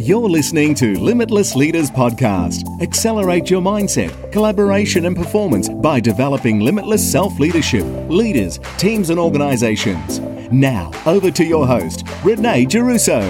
[0.00, 2.80] You're listening to Limitless Leaders Podcast.
[2.80, 10.20] Accelerate your mindset, collaboration, and performance by developing limitless self leadership, leaders, teams, and organizations.
[10.52, 13.20] Now, over to your host, Renee Geruso.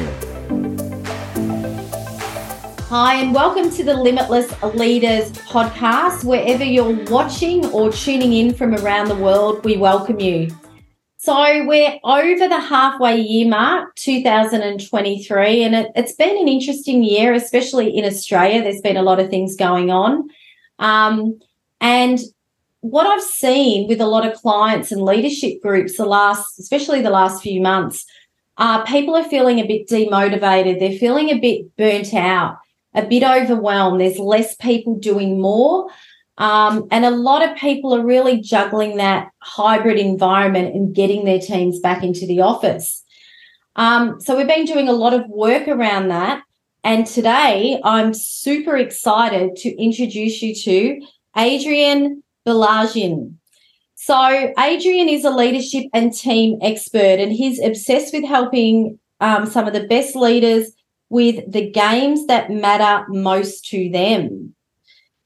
[2.90, 6.22] Hi, and welcome to the Limitless Leaders podcast.
[6.22, 10.50] Wherever you're watching or tuning in from around the world, we welcome you.
[11.28, 17.34] So we're over the halfway year mark, 2023, and it, has been an interesting year,
[17.34, 18.62] especially in Australia.
[18.62, 20.30] There's been a lot of things going on.
[20.78, 21.38] Um,
[21.82, 22.18] and
[22.80, 27.10] what I've seen with a lot of clients and leadership groups, the last, especially the
[27.10, 28.06] last few months,
[28.56, 30.80] uh, people are feeling a bit demotivated.
[30.80, 32.56] They're feeling a bit burnt out,
[32.94, 34.00] a bit overwhelmed.
[34.00, 35.90] There's less people doing more.
[36.38, 41.40] Um, and a lot of people are really juggling that hybrid environment and getting their
[41.40, 43.04] teams back into the office.
[43.76, 46.42] Um, so we've been doing a lot of work around that.
[46.84, 51.00] And today I'm super excited to introduce you to
[51.36, 53.34] Adrian Baillargeon.
[53.96, 59.66] So Adrian is a leadership and team expert, and he's obsessed with helping um, some
[59.66, 60.70] of the best leaders
[61.10, 64.54] with the games that matter most to them.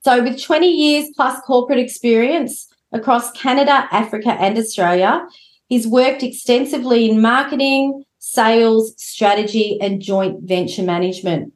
[0.05, 5.25] So, with 20 years plus corporate experience across Canada, Africa, and Australia,
[5.69, 11.53] he's worked extensively in marketing, sales, strategy, and joint venture management.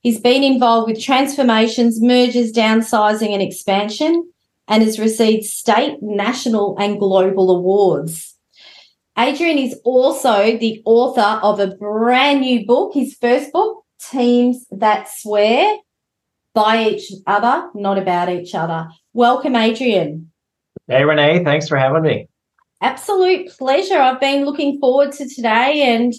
[0.00, 4.28] He's been involved with transformations, mergers, downsizing, and expansion,
[4.66, 8.36] and has received state, national, and global awards.
[9.16, 15.08] Adrian is also the author of a brand new book, his first book, Teams That
[15.08, 15.78] Swear
[16.54, 18.88] by each other, not about each other.
[19.12, 20.30] Welcome, Adrian.
[20.86, 21.44] Hey, Renee.
[21.44, 22.28] Thanks for having me.
[22.80, 23.98] Absolute pleasure.
[23.98, 26.14] I've been looking forward to today, and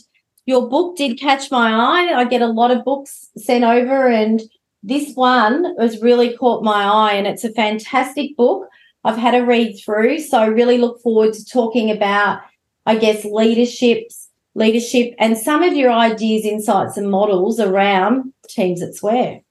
[0.46, 2.14] your book did catch my eye.
[2.14, 4.42] I get a lot of books sent over, and
[4.84, 8.68] this one has really caught my eye, and it's a fantastic book.
[9.04, 12.42] I've had a read through, so I really look forward to talking about,
[12.86, 18.96] I guess, leaderships, leadership, and some of your ideas, insights, and models around teams that
[18.96, 19.42] swear.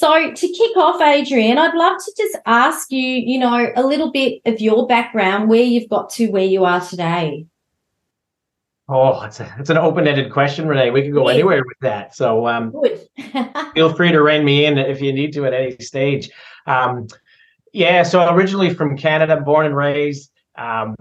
[0.00, 4.10] So, to kick off, Adrian, I'd love to just ask you, you know, a little
[4.10, 7.44] bit of your background, where you've got to where you are today.
[8.88, 10.90] Oh, it's, a, it's an open ended question, Renee.
[10.90, 11.34] We could go yeah.
[11.34, 12.16] anywhere with that.
[12.16, 12.72] So, um,
[13.74, 16.30] feel free to rein me in if you need to at any stage.
[16.66, 17.06] Um,
[17.74, 20.96] yeah, so originally from Canada, born and raised um,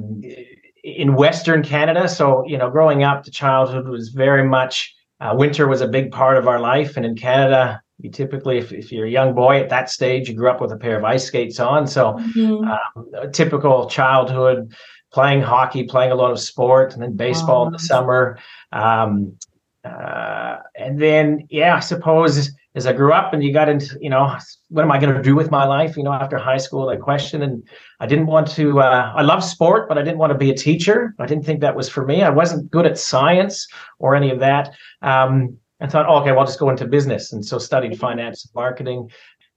[0.83, 2.09] in Western Canada.
[2.09, 6.11] So, you know, growing up, the childhood was very much uh, winter was a big
[6.11, 6.97] part of our life.
[6.97, 10.35] And in Canada, you typically, if, if you're a young boy at that stage, you
[10.35, 11.85] grew up with a pair of ice skates on.
[11.85, 12.63] So, mm-hmm.
[12.65, 14.73] um, typical childhood,
[15.11, 18.39] playing hockey, playing a lot of sport, and then baseball in the summer.
[18.71, 19.37] Um,
[19.83, 24.09] uh, and then, yeah, I suppose as I grew up and you got into, you
[24.09, 24.37] know,
[24.69, 25.97] what am I going to do with my life?
[25.97, 27.41] You know, after high school, that question.
[27.41, 27.67] And
[27.99, 30.55] I didn't want to, uh, I love sport, but I didn't want to be a
[30.55, 31.15] teacher.
[31.19, 32.21] I didn't think that was for me.
[32.21, 33.67] I wasn't good at science
[33.97, 34.73] or any of that.
[35.01, 37.31] Um, I thought, oh, okay, well, I'll just go into business.
[37.31, 39.09] And so studied finance and marketing.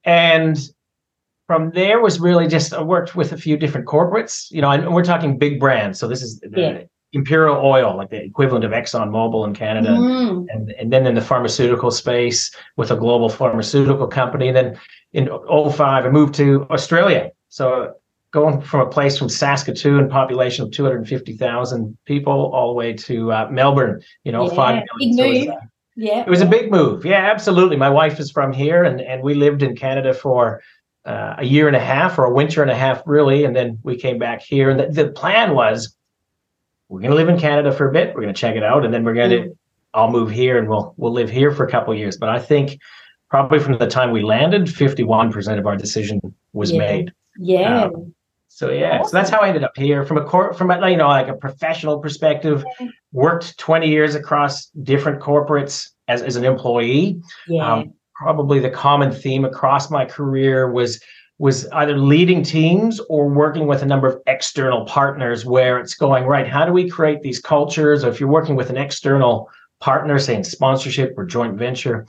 [0.04, 0.58] And
[1.46, 4.94] from there was really just I worked with a few different corporates, you know, and
[4.94, 5.98] we're talking big brands.
[5.98, 6.82] So this is the yeah.
[7.12, 10.46] Imperial Oil, like the equivalent of Exxon Mobil in Canada, mm.
[10.48, 14.48] and and then in the pharmaceutical space with a global pharmaceutical company.
[14.48, 14.80] And then
[15.12, 17.30] in 05, I moved to Australia.
[17.50, 17.94] So
[18.32, 23.48] going from a place from Saskatoon, population of 250,000 people, all the way to uh,
[23.50, 25.54] Melbourne, you know, yeah, five million.
[25.96, 26.20] Yeah.
[26.20, 27.04] It was a big move.
[27.04, 27.76] Yeah, absolutely.
[27.76, 30.62] My wife is from here and, and we lived in Canada for
[31.04, 33.44] uh, a year and a half or a winter and a half, really.
[33.44, 34.70] And then we came back here.
[34.70, 35.94] And the, the plan was
[36.88, 38.14] we're going to live in Canada for a bit.
[38.14, 38.84] We're going to check it out.
[38.84, 39.56] And then we're going to, mm.
[39.94, 42.16] I'll move here and we'll, we'll live here for a couple years.
[42.16, 42.78] But I think
[43.28, 46.20] probably from the time we landed, 51% of our decision
[46.52, 46.78] was yeah.
[46.78, 47.12] made.
[47.38, 47.84] Yeah.
[47.84, 48.14] Um,
[48.54, 49.10] so yeah, awesome.
[49.10, 51.28] so that's how I ended up here from a court from a, you know like
[51.28, 52.62] a professional perspective.
[53.10, 57.18] Worked twenty years across different corporates as as an employee.
[57.48, 57.72] Yeah.
[57.72, 61.00] Um, probably the common theme across my career was
[61.38, 66.24] was either leading teams or working with a number of external partners where it's going
[66.24, 69.50] right how do we create these cultures or if you're working with an external
[69.80, 72.06] partner say in sponsorship or joint venture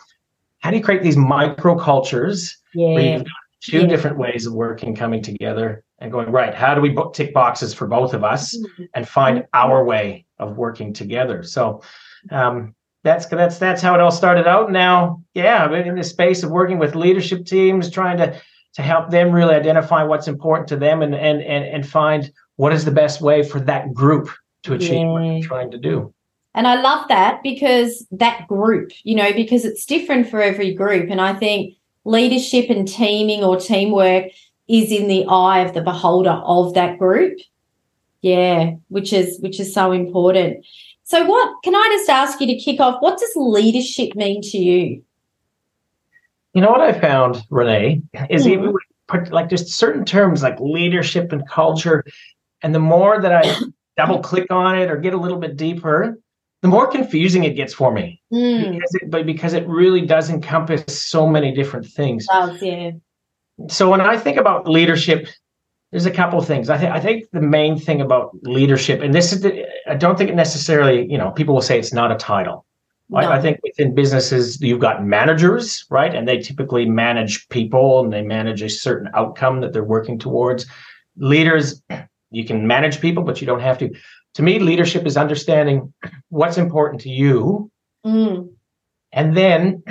[0.60, 2.94] how do you create these micro cultures yeah.
[2.94, 3.88] where you've got two yeah.
[3.88, 7.88] different ways of working coming together and going right how do we tick boxes for
[7.88, 8.84] both of us mm-hmm.
[8.94, 9.48] and find mm-hmm.
[9.54, 11.82] our way of working together so
[12.32, 16.44] um, that's that's that's how it all started out now yeah i'm in the space
[16.44, 18.40] of working with leadership teams trying to
[18.74, 22.74] to help them really identify what's important to them and and and, and find what
[22.74, 24.30] is the best way for that group
[24.64, 25.12] to achieve yeah.
[25.12, 26.14] what you're trying to do
[26.56, 31.10] And I love that because that group, you know, because it's different for every group.
[31.10, 31.74] And I think
[32.06, 34.26] leadership and teaming or teamwork
[34.68, 37.40] is in the eye of the beholder of that group.
[38.22, 40.66] Yeah, which is which is so important.
[41.04, 43.02] So what can I just ask you to kick off?
[43.02, 45.04] What does leadership mean to you?
[46.54, 48.52] You know what I found, Renee, is mm-hmm.
[48.52, 48.74] even
[49.08, 52.06] put like just certain terms like leadership and culture,
[52.62, 53.56] and the more that I
[53.98, 56.18] double click on it or get a little bit deeper,
[56.64, 58.22] the more confusing it gets for me.
[58.34, 58.76] Mm.
[58.76, 62.26] Because it, but because it really does encompass so many different things.
[62.62, 62.92] Yeah.
[63.68, 65.28] So when I think about leadership,
[65.92, 66.70] there's a couple of things.
[66.70, 70.18] I think I think the main thing about leadership, and this is the, I don't
[70.18, 72.66] think it necessarily, you know, people will say it's not a title.
[73.10, 73.20] No.
[73.20, 76.16] I, I, think within businesses you've got managers, right?
[76.16, 80.66] And they typically manage people and they manage a certain outcome that they're working towards.
[81.18, 81.84] Leaders,
[82.32, 83.92] you can manage people, but you don't have to
[84.36, 85.94] to me, leadership is understanding
[86.30, 87.72] what's important to you
[88.06, 88.50] mm.
[89.12, 89.84] and then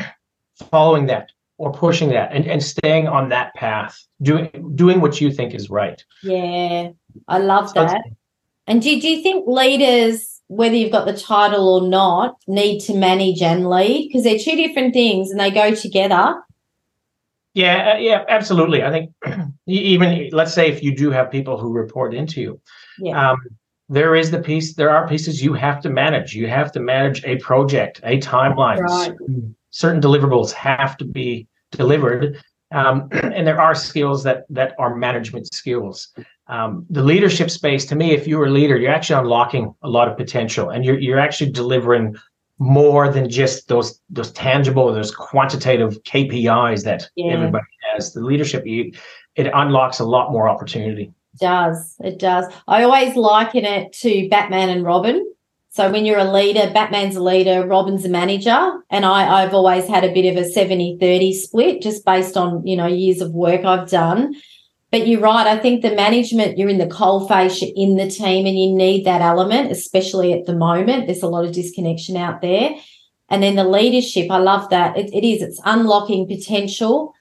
[0.70, 5.30] following that or pushing that and, and staying on that path, doing doing what you
[5.30, 6.04] think is right.
[6.22, 6.90] Yeah,
[7.28, 8.02] I love that.
[8.66, 12.94] And do, do you think leaders, whether you've got the title or not, need to
[12.94, 14.08] manage and lead?
[14.08, 16.34] Because they're two different things and they go together.
[17.54, 18.82] Yeah, uh, yeah, absolutely.
[18.82, 19.12] I think
[19.66, 22.60] even let's say if you do have people who report into you,
[22.98, 23.32] yeah.
[23.32, 23.38] Um,
[23.88, 26.34] there is the piece there are pieces you have to manage.
[26.34, 28.78] You have to manage a project a timeline.
[28.78, 29.12] Right.
[29.70, 32.42] certain deliverables have to be delivered
[32.72, 36.08] um, and there are skills that that are management skills.
[36.48, 40.08] Um, the leadership space to me if you're a leader you're actually unlocking a lot
[40.08, 42.16] of potential and you're, you're actually delivering
[42.58, 47.32] more than just those those tangible those quantitative kpis that yeah.
[47.32, 48.12] everybody has.
[48.12, 48.92] The leadership you,
[49.34, 51.96] it unlocks a lot more opportunity does.
[52.00, 52.46] It does.
[52.68, 55.26] I always liken it to Batman and Robin.
[55.70, 58.82] So when you're a leader, Batman's a leader, Robin's a manager.
[58.90, 62.66] And I, I've always had a bit of a 70 30 split just based on,
[62.66, 64.34] you know, years of work I've done.
[64.90, 65.46] But you're right.
[65.46, 68.74] I think the management, you're in the coal face, you're in the team, and you
[68.74, 71.06] need that element, especially at the moment.
[71.06, 72.74] There's a lot of disconnection out there.
[73.30, 74.98] And then the leadership, I love that.
[74.98, 77.14] it, it is, it's unlocking potential.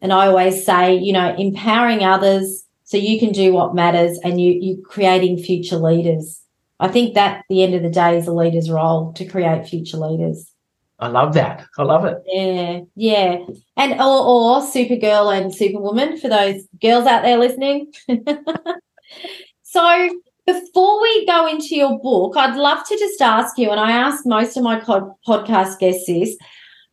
[0.00, 2.61] And I always say, you know, empowering others,
[2.92, 6.42] so you can do what matters and you you creating future leaders.
[6.78, 9.66] I think that at the end of the day is a leader's role to create
[9.66, 10.52] future leaders.
[10.98, 11.64] I love that.
[11.78, 12.18] I love it.
[12.26, 13.38] Yeah, yeah.
[13.78, 17.90] And or, or Supergirl and Superwoman for those girls out there listening.
[19.62, 20.10] so
[20.46, 24.26] before we go into your book, I'd love to just ask you, and I ask
[24.26, 26.36] most of my podcast guests this.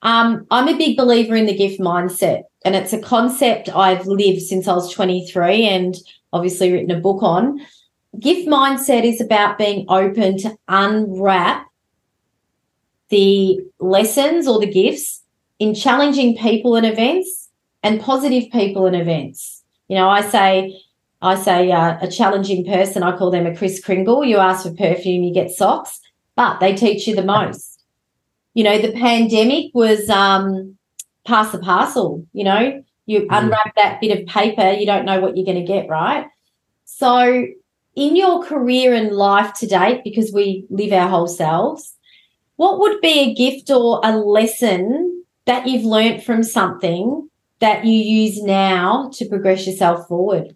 [0.01, 2.43] Um, I'm a big believer in the gift mindset.
[2.65, 5.95] And it's a concept I've lived since I was 23 and
[6.33, 7.59] obviously written a book on.
[8.19, 11.67] Gift mindset is about being open to unwrap
[13.09, 15.23] the lessons or the gifts
[15.59, 17.49] in challenging people and events
[17.83, 19.63] and positive people and events.
[19.87, 20.81] You know, I say,
[21.21, 24.23] I say uh, a challenging person, I call them a Kris Kringle.
[24.23, 25.99] You ask for perfume, you get socks,
[26.35, 27.83] but they teach you the most.
[28.53, 30.77] You know, the pandemic was um,
[31.29, 32.25] pass the parcel.
[32.33, 33.27] You know, you mm.
[33.29, 36.27] unwrap that bit of paper, you don't know what you're going to get, right?
[36.85, 37.45] So,
[37.95, 41.95] in your career and life to date, because we live our whole selves,
[42.55, 47.93] what would be a gift or a lesson that you've learnt from something that you
[47.93, 50.55] use now to progress yourself forward?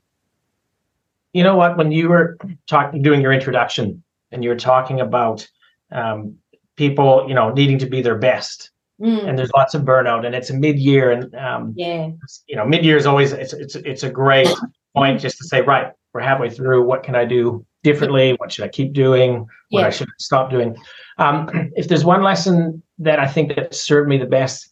[1.33, 1.77] You know what?
[1.77, 2.37] When you were
[2.67, 5.47] talking, doing your introduction, and you were talking about
[5.91, 6.35] um,
[6.75, 8.71] people, you know, needing to be their best,
[9.03, 9.27] Mm.
[9.27, 12.09] and there's lots of burnout and it's a mid-year and um, yeah
[12.47, 14.47] you know mid-year is always it's it's it's a great
[14.95, 18.63] point just to say right we're halfway through what can i do differently what should
[18.63, 19.87] i keep doing what yeah.
[19.87, 20.73] i should stop doing
[21.17, 24.69] um, if there's one lesson that i think that served me the best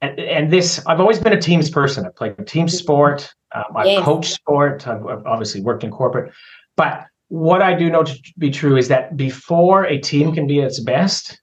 [0.00, 3.86] and, and this i've always been a teams person i've played team sport um, i've
[3.86, 4.02] yes.
[4.02, 6.32] coached sport I've, I've obviously worked in corporate
[6.74, 10.62] but what i do know to be true is that before a team can be
[10.62, 11.38] at its best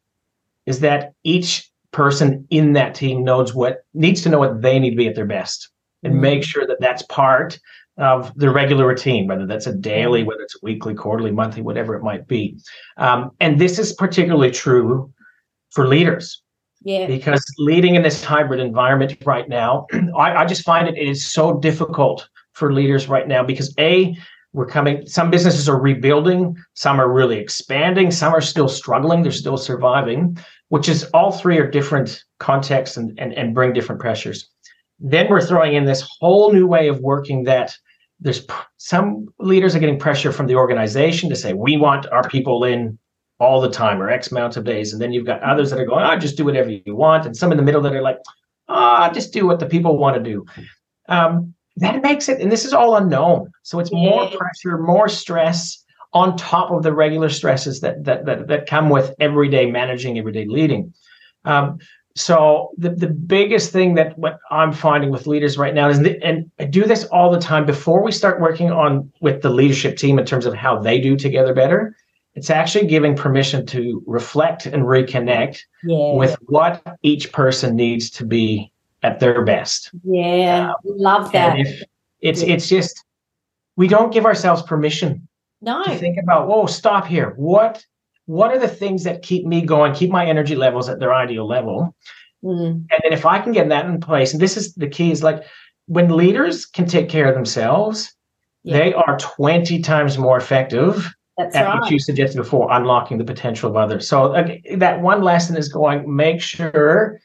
[0.66, 4.92] is that each person in that team knows what needs to know what they need
[4.92, 5.70] to be at their best
[6.04, 6.22] and mm-hmm.
[6.22, 7.60] make sure that that's part
[7.98, 11.96] of the regular routine, whether that's a daily, whether it's a weekly, quarterly, monthly, whatever
[11.96, 12.58] it might be.
[12.98, 15.12] Um, and this is particularly true
[15.72, 16.42] for leaders.
[16.82, 17.08] Yeah.
[17.08, 19.86] Because leading in this hybrid environment right now,
[20.18, 24.16] I, I just find it, it is so difficult for leaders right now because A,
[24.54, 29.32] we're coming, some businesses are rebuilding, some are really expanding, some are still struggling, they're
[29.32, 30.38] still surviving
[30.70, 34.50] which is all three are different contexts and, and, and bring different pressures.
[35.00, 37.76] Then we're throwing in this whole new way of working that
[38.20, 38.46] there's
[38.78, 42.98] some leaders are getting pressure from the organization to say, we want our people in
[43.40, 44.92] all the time or X amount of days.
[44.92, 47.26] And then you've got others that are going, oh, just do whatever you want.
[47.26, 48.18] And some in the middle that are like,
[48.68, 50.46] ah, oh, just do what the people want to do.
[51.08, 53.52] Um, that makes it, and this is all unknown.
[53.64, 55.84] So it's more pressure, more stress
[56.14, 60.46] on top of the regular stresses that that that, that come with everyday managing, everyday
[60.46, 60.94] leading.
[61.46, 61.80] Um,
[62.16, 66.52] so the, the biggest thing that what I'm finding with leaders right now is, and
[66.60, 70.20] I do this all the time before we start working on with the leadership team
[70.20, 71.96] in terms of how they do together better.
[72.36, 76.14] It's actually giving permission to reflect and reconnect yeah.
[76.14, 78.72] with what each person needs to be
[79.04, 79.92] at their best.
[80.04, 81.58] Yeah, um, love that.
[82.22, 82.54] it's yeah.
[82.54, 83.04] it's just
[83.76, 85.28] we don't give ourselves permission
[85.62, 85.84] no.
[85.84, 86.48] to think about.
[86.48, 87.34] Whoa, stop here.
[87.38, 87.84] What
[88.26, 91.48] what are the things that keep me going, keep my energy levels at their ideal
[91.48, 91.96] level?
[92.44, 92.86] Mm.
[92.92, 95.24] And then if I can get that in place, and this is the key, is
[95.24, 95.44] like
[95.88, 98.14] when leaders can take care of themselves,
[98.64, 98.78] yeah.
[98.78, 101.80] they are 20 times more effective That's at right.
[101.80, 104.08] what you suggested before, unlocking the potential of others.
[104.08, 104.34] So
[104.76, 107.20] that one lesson is going, make sure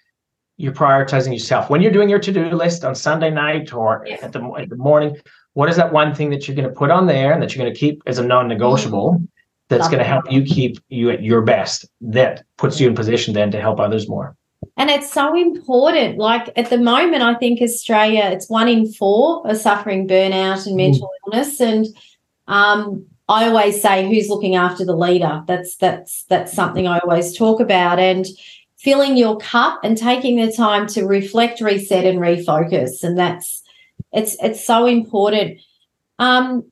[0.56, 1.68] you're prioritizing yourself.
[1.68, 4.18] When you're doing your to-do list on Sunday night or yeah.
[4.22, 5.16] at the, at the morning,
[5.54, 7.64] what is that one thing that you're going to put on there and that you're
[7.64, 9.18] going to keep as a non-negotiable?
[9.20, 9.28] Mm
[9.68, 13.34] that's going to help you keep you at your best that puts you in position
[13.34, 14.36] then to help others more
[14.76, 19.46] and it's so important like at the moment i think australia it's one in four
[19.46, 21.32] are suffering burnout and mental mm.
[21.32, 21.86] illness and
[22.46, 27.36] um, i always say who's looking after the leader that's that's that's something i always
[27.36, 28.26] talk about and
[28.84, 33.62] filling your cup and taking the time to reflect reset and refocus and that's
[34.12, 35.58] it's it's so important
[36.18, 36.70] um,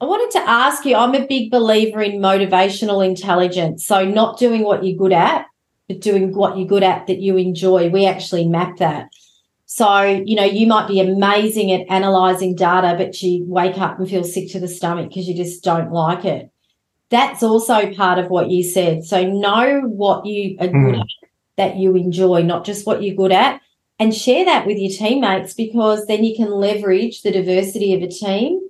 [0.00, 3.86] I wanted to ask you I'm a big believer in motivational intelligence.
[3.86, 5.46] So, not doing what you're good at,
[5.88, 7.88] but doing what you're good at that you enjoy.
[7.88, 9.08] We actually map that.
[9.66, 14.08] So, you know, you might be amazing at analyzing data, but you wake up and
[14.08, 16.50] feel sick to the stomach because you just don't like it.
[17.12, 19.04] That's also part of what you said.
[19.04, 21.00] So, know what you are good mm.
[21.00, 21.06] at
[21.56, 23.60] that you enjoy, not just what you're good at,
[23.98, 28.08] and share that with your teammates because then you can leverage the diversity of a
[28.08, 28.60] team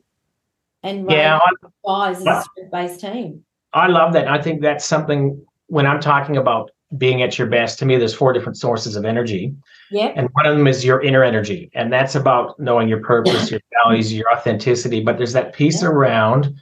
[0.83, 1.39] and yeah,
[1.87, 3.45] guys a based team.
[3.73, 4.29] I love that.
[4.29, 8.15] I think that's something when I'm talking about being at your best, to me, there's
[8.15, 9.55] four different sources of energy.
[9.91, 10.13] Yeah.
[10.17, 11.71] And one of them is your inner energy.
[11.75, 15.03] And that's about knowing your purpose, your values, your authenticity.
[15.03, 15.89] But there's that piece yeah.
[15.89, 16.55] around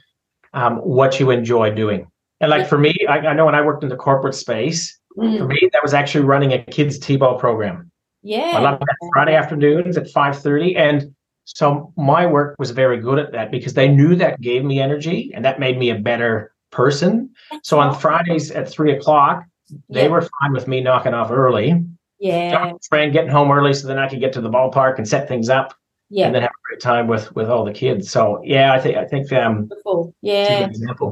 [0.53, 2.07] um, what you enjoy doing.
[2.39, 5.37] And like for me, I, I, know when I worked in the corporate space, mm.
[5.37, 7.91] for me, that was actually running a kids T-ball program.
[8.23, 8.53] Yeah.
[8.55, 10.75] I love that Friday afternoons at 5:30.
[10.75, 11.15] And
[11.45, 15.31] so my work was very good at that because they knew that gave me energy
[15.33, 17.29] and that made me a better person.
[17.63, 19.43] So on Fridays at three o'clock,
[19.89, 20.09] they yeah.
[20.09, 21.83] were fine with me knocking off early.
[22.19, 22.73] Yeah.
[22.89, 25.49] Friend getting home early so then I could get to the ballpark and set things
[25.49, 25.73] up.
[26.13, 26.25] Yeah.
[26.25, 28.11] And then have a great time with with all the kids.
[28.11, 29.69] So yeah, I think I think um
[30.21, 30.67] yeah.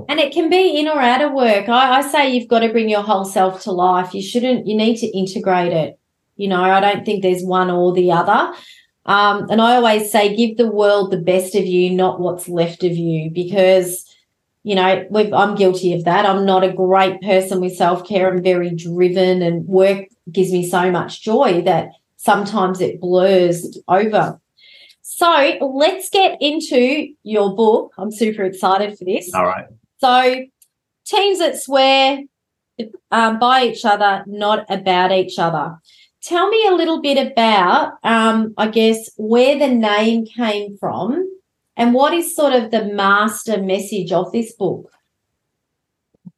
[0.10, 1.70] And it can be in or out of work.
[1.70, 4.14] I, I say you've got to bring your whole self to life.
[4.14, 5.98] You shouldn't you need to integrate it.
[6.36, 8.54] You know, I don't think there's one or the other.
[9.06, 12.84] Um, and I always say, give the world the best of you, not what's left
[12.84, 14.06] of you, because
[14.64, 16.26] you know I'm guilty of that.
[16.26, 18.30] I'm not a great person with self care.
[18.30, 24.42] I'm very driven, and work gives me so much joy that sometimes it blurs over.
[25.20, 27.94] So let's get into your book.
[27.98, 29.34] I'm super excited for this.
[29.34, 29.66] All right.
[29.98, 30.46] So,
[31.06, 32.24] teams that swear
[33.12, 35.78] um, by each other, not about each other
[36.22, 41.28] tell me a little bit about, um, I guess, where the name came from
[41.78, 44.92] and what is sort of the master message of this book?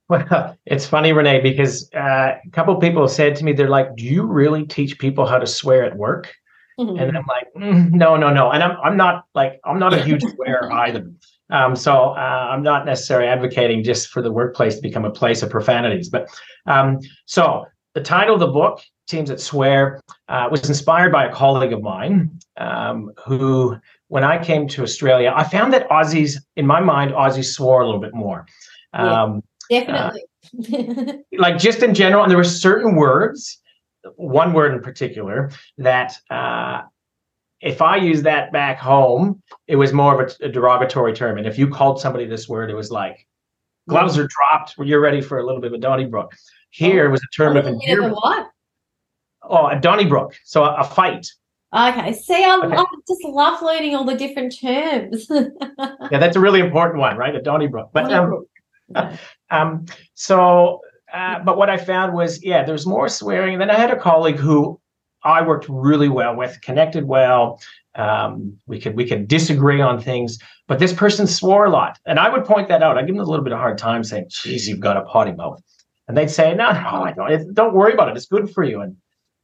[0.07, 3.95] Well, it's funny, Renee, because uh, a couple of people said to me, they're like,
[3.95, 6.33] "Do you really teach people how to swear at work?"
[6.81, 6.97] Mm-hmm.
[6.97, 10.01] And I'm like, mm, "No, no, no." And I'm I'm not like I'm not a
[10.01, 11.11] huge swearer either.
[11.49, 15.43] Um, so uh, I'm not necessarily advocating just for the workplace to become a place
[15.43, 16.09] of profanities.
[16.09, 16.29] But
[16.65, 21.33] um, so the title of the book Teams That Swear uh, was inspired by a
[21.33, 26.65] colleague of mine um, who, when I came to Australia, I found that Aussies, in
[26.65, 28.45] my mind, Aussies swore a little bit more.
[28.93, 30.23] Um, yeah, definitely.
[31.03, 33.60] Uh, like just in general, and there were certain words,
[34.15, 36.81] one word in particular, that uh,
[37.61, 41.37] if I use that back home, it was more of a, a, derogatory term.
[41.37, 43.27] And if you called somebody this word, it was like
[43.87, 44.75] gloves are dropped.
[44.79, 46.33] You're ready for a little bit of a Donnybrook.
[46.71, 48.15] Here oh, was a term of endearment.
[48.15, 48.47] What?
[49.43, 50.35] Oh, a Donnybrook.
[50.45, 51.27] So a, a fight.
[51.73, 52.13] Okay.
[52.13, 52.75] See, I, okay.
[52.75, 55.27] I just love learning all the different terms.
[56.11, 57.33] yeah, that's a really important one, right?
[57.33, 57.91] A Donnybrook.
[57.93, 58.45] But um,
[59.49, 60.81] um, so,
[61.13, 63.53] uh, but what I found was, yeah, there's more swearing.
[63.53, 64.79] And then I had a colleague who
[65.23, 67.59] I worked really well with, connected well.
[67.95, 72.19] Um, we could we could disagree on things, but this person swore a lot, and
[72.19, 72.97] I would point that out.
[72.97, 75.33] I give them a little bit of hard time, saying, "Geez, you've got a potty
[75.33, 75.61] mouth,"
[76.07, 77.53] and they'd say, "No, no, I don't.
[77.53, 78.15] Don't worry about it.
[78.15, 78.95] It's good for you." And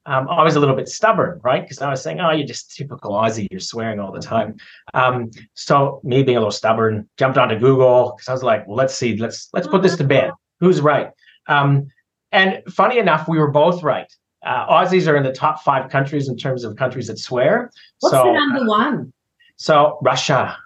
[0.06, 1.62] um, I was a little bit stubborn, right?
[1.62, 3.48] Because I was saying, "Oh, you're just typical Aussie.
[3.52, 4.56] You're swearing all the time."
[4.94, 8.78] Um, so me being a little stubborn, jumped onto Google because I was like, well,
[8.78, 9.18] "Let's see.
[9.18, 10.32] Let's let's put this to bed.
[10.62, 11.12] Who's right?"
[11.48, 11.88] Um,
[12.32, 14.12] and funny enough, we were both right.
[14.46, 17.72] Uh, Aussies are in the top five countries in terms of countries that swear.
[18.00, 19.14] What's so, the number one?
[19.56, 20.58] So Russia.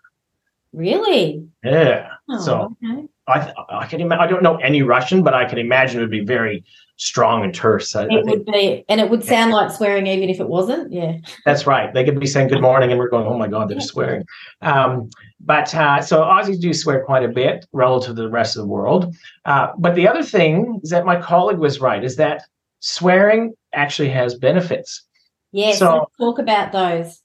[0.73, 1.47] Really?
[1.63, 2.09] Yeah.
[2.29, 3.07] Oh, so okay.
[3.27, 4.23] I I can imagine.
[4.23, 6.63] I don't know any Russian, but I can imagine it would be very
[6.97, 7.95] strong and terse.
[7.95, 10.91] I, it I would be, and it would sound like swearing even if it wasn't.
[10.91, 11.17] Yeah.
[11.45, 11.91] That's right.
[11.93, 14.23] They could be saying good morning, and we're going, "Oh my God, they're swearing."
[14.61, 15.09] Um,
[15.39, 18.67] but uh, so Aussies do swear quite a bit relative to the rest of the
[18.67, 19.15] world.
[19.45, 22.43] Uh, but the other thing is that my colleague was right: is that
[22.79, 25.03] swearing actually has benefits.
[25.51, 25.79] Yes.
[25.79, 27.20] So talk about those.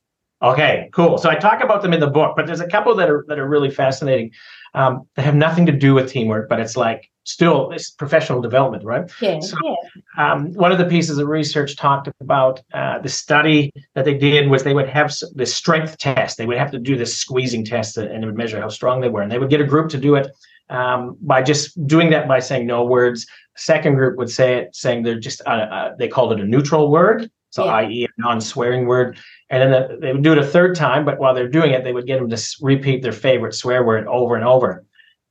[0.53, 1.19] Okay, cool.
[1.19, 3.39] So I talk about them in the book, but there's a couple that are that
[3.39, 4.31] are really fascinating.
[4.75, 8.85] Um, that have nothing to do with teamwork, but it's like still it's professional development,
[8.85, 9.11] right?
[9.21, 9.41] Yeah.
[9.41, 10.33] So, yeah.
[10.33, 14.49] Um, one of the pieces of research talked about uh, the study that they did
[14.51, 16.37] was they would have the strength test.
[16.37, 19.09] They would have to do this squeezing test, and it would measure how strong they
[19.09, 19.23] were.
[19.23, 20.29] And they would get a group to do it
[20.71, 23.27] um, by just doing that by saying no words.
[23.57, 26.91] Second group would say it saying they're just uh, uh, they called it a neutral
[26.91, 27.75] word, so yeah.
[27.77, 28.05] i.e.
[28.05, 29.19] a non-swearing word.
[29.49, 31.85] And then the, they would do it a third time, but while they're doing it,
[31.85, 34.85] they would get them to repeat their favorite swear word over and over.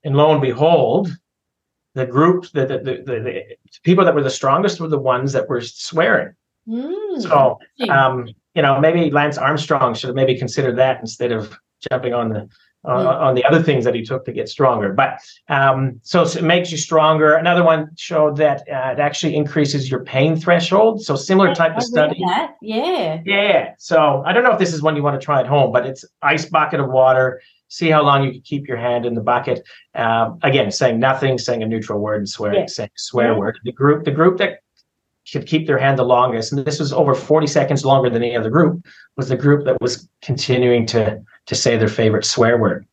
[0.03, 1.09] And lo and behold,
[1.93, 3.43] the group, the the, the, the
[3.83, 6.33] people that were the strongest were the ones that were swearing.
[6.67, 11.57] Mm, so, um, you know, maybe Lance Armstrong should have maybe considered that instead of
[11.89, 12.49] jumping on the
[12.87, 14.93] uh, on the other things that he took to get stronger.
[14.93, 17.35] But um, so, so, it makes you stronger.
[17.35, 21.03] Another one showed that uh, it actually increases your pain threshold.
[21.03, 22.19] So similar type I of study.
[22.25, 22.55] That.
[22.61, 23.21] Yeah.
[23.25, 23.73] Yeah.
[23.77, 25.85] So I don't know if this is one you want to try at home, but
[25.85, 27.41] it's ice bucket of water.
[27.67, 29.67] See how long you can keep your hand in the bucket.
[29.95, 32.65] Um, again, saying nothing, saying a neutral word, and swearing, yeah.
[32.67, 33.37] saying swear yeah.
[33.37, 33.59] word.
[33.63, 34.59] The group, the group that
[35.31, 38.35] could keep their hand the longest, and this was over 40 seconds longer than any
[38.35, 38.85] other group,
[39.17, 42.85] was the group that was continuing to to say their favorite swear word.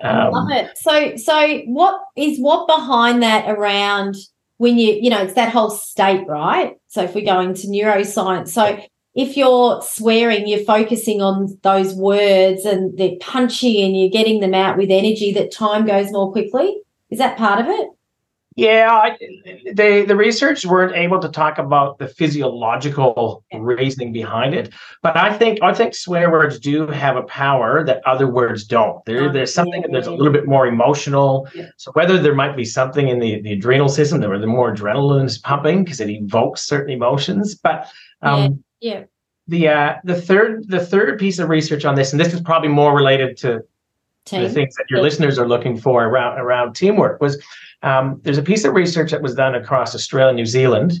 [0.00, 0.78] Um, love it.
[0.78, 4.16] So, so what is what behind that around
[4.58, 6.76] when you, you know, it's that whole state, right?
[6.88, 8.80] So, if we go into neuroscience, so
[9.14, 14.54] if you're swearing, you're focusing on those words and they're punchy and you're getting them
[14.54, 16.76] out with energy, that time goes more quickly.
[17.10, 17.88] Is that part of it?
[18.58, 19.16] Yeah, I,
[19.72, 25.32] they the research weren't able to talk about the physiological reasoning behind it, but I
[25.32, 29.04] think I think swear words do have a power that other words don't.
[29.04, 29.88] There, there's something yeah.
[29.92, 31.46] that's a little bit more emotional.
[31.54, 31.68] Yeah.
[31.76, 35.26] So whether there might be something in the, the adrenal system where the more adrenaline
[35.26, 37.88] is pumping because it evokes certain emotions, but
[38.22, 38.92] um, yeah.
[38.92, 39.04] yeah.
[39.46, 42.70] The uh, the third the third piece of research on this, and this is probably
[42.70, 43.62] more related to
[44.24, 44.42] Team.
[44.42, 47.42] the things that your listeners are looking for around around teamwork was
[47.82, 50.92] um, there's a piece of research that was done across Australia, and New Zealand.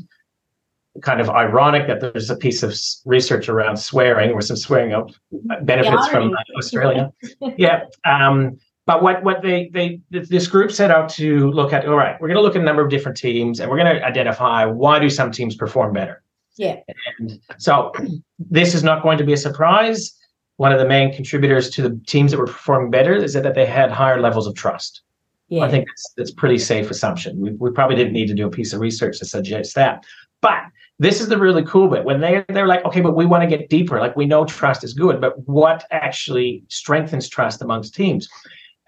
[1.02, 5.14] Kind of ironic that there's a piece of research around swearing, or some swearing of
[5.62, 7.12] benefits yeah, from Australia.
[7.56, 7.84] yeah.
[8.04, 11.86] Um, but what what they they this group set out to look at.
[11.86, 13.94] All right, we're going to look at a number of different teams, and we're going
[13.94, 16.22] to identify why do some teams perform better.
[16.58, 16.80] Yeah.
[17.18, 17.92] And so
[18.38, 20.14] this is not going to be a surprise.
[20.56, 23.64] One of the main contributors to the teams that were performing better is that they
[23.64, 25.02] had higher levels of trust.
[25.48, 25.64] Yeah.
[25.64, 27.40] I think that's, that's pretty safe assumption.
[27.40, 30.04] We, we probably didn't need to do a piece of research to suggest that.
[30.40, 30.64] But
[30.98, 33.56] this is the really cool bit when they they're like, okay, but we want to
[33.56, 34.00] get deeper.
[34.00, 38.28] Like we know trust is good, but what actually strengthens trust amongst teams?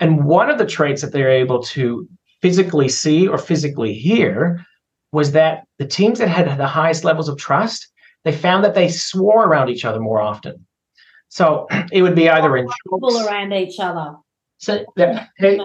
[0.00, 2.08] And one of the traits that they're able to
[2.42, 4.64] physically see or physically hear
[5.12, 7.88] was that the teams that had the highest levels of trust,
[8.24, 10.66] they found that they swore around each other more often.
[11.28, 14.16] So it would be either in jokes, around each other.
[14.58, 15.60] So that, hey,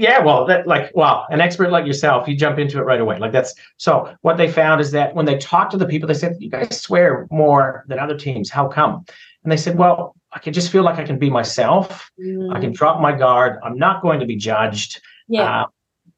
[0.00, 3.18] yeah, well, that like wow, an expert like yourself, you jump into it right away.
[3.18, 4.16] Like that's so.
[4.22, 6.80] What they found is that when they talked to the people, they said, "You guys
[6.80, 8.48] swear more than other teams.
[8.48, 9.04] How come?"
[9.44, 12.10] And they said, "Well, I can just feel like I can be myself.
[12.18, 12.56] Mm.
[12.56, 12.74] I can mm.
[12.74, 13.58] drop my guard.
[13.62, 15.02] I'm not going to be judged.
[15.28, 15.64] Yeah.
[15.64, 15.66] Uh,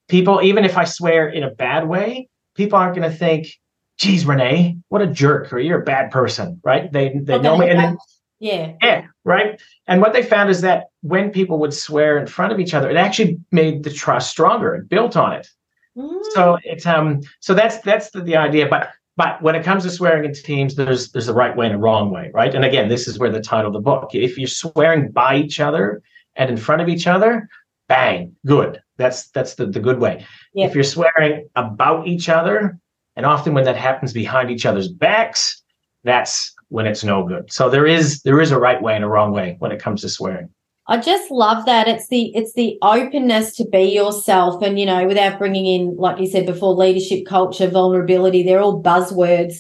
[0.09, 3.49] people, even if I swear in a bad way, people aren't going to think,
[3.99, 6.91] "Geez, Renee, what a jerk," or "You're a bad person," right?
[6.93, 7.99] They they know me, and then
[8.39, 8.75] yeah.
[8.81, 9.07] Yeah.
[9.25, 9.61] Right.
[9.87, 12.91] And what they found is that when people would swear in front of each other,
[12.91, 14.75] it actually made the trust stronger.
[14.75, 15.47] It built on it.
[15.97, 16.23] Mm.
[16.33, 18.67] So it's um so that's that's the, the idea.
[18.69, 21.75] But but when it comes to swearing in teams, there's there's a right way and
[21.77, 22.55] a wrong way, right?
[22.55, 24.11] And again, this is where the title of the book.
[24.13, 26.03] If you're swearing by each other
[26.35, 27.49] and in front of each other,
[27.89, 28.81] bang, good.
[28.97, 30.25] That's that's the, the good way.
[30.55, 30.67] Yeah.
[30.67, 32.79] If you're swearing about each other,
[33.17, 35.63] and often when that happens behind each other's backs,
[36.05, 37.53] that's when it's no good.
[37.53, 40.01] So there is there is a right way and a wrong way when it comes
[40.01, 40.49] to swearing.
[40.89, 41.87] I just love that.
[41.87, 46.19] It's the it's the openness to be yourself, and you know, without bringing in, like
[46.19, 48.43] you said before, leadership, culture, vulnerability.
[48.43, 49.57] They're all buzzwords.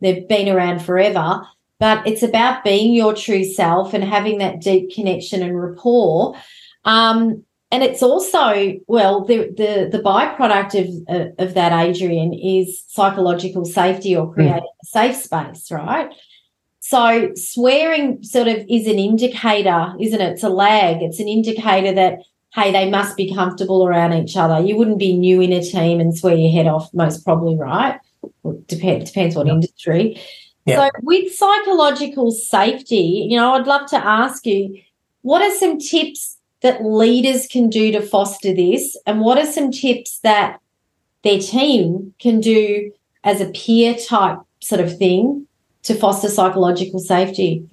[0.00, 1.40] They've been around forever,
[1.78, 6.36] but it's about being your true self and having that deep connection and rapport.
[6.84, 12.84] Um, and it's also well the the the byproduct of uh, of that adrian is
[12.88, 14.34] psychological safety or hmm.
[14.34, 14.82] creating mm.
[14.82, 16.10] a safe space right
[16.88, 20.32] so swearing sort of is an indicator isn't it?
[20.32, 21.02] It's a lag.
[21.02, 22.20] It's an indicator that
[22.54, 24.64] hey they must be comfortable around each other.
[24.64, 27.98] You wouldn't be new in a team and swear your head off most probably right?
[28.42, 30.20] Well, depend, depends what industry.
[30.68, 34.76] So with psychological safety you know i'd love to ask you
[35.22, 38.96] what are some tips that leaders can do to foster this?
[39.06, 40.60] And what are some tips that
[41.22, 42.92] their team can do
[43.24, 45.45] as a peer type sort of thing
[45.86, 47.66] to foster psychological safety?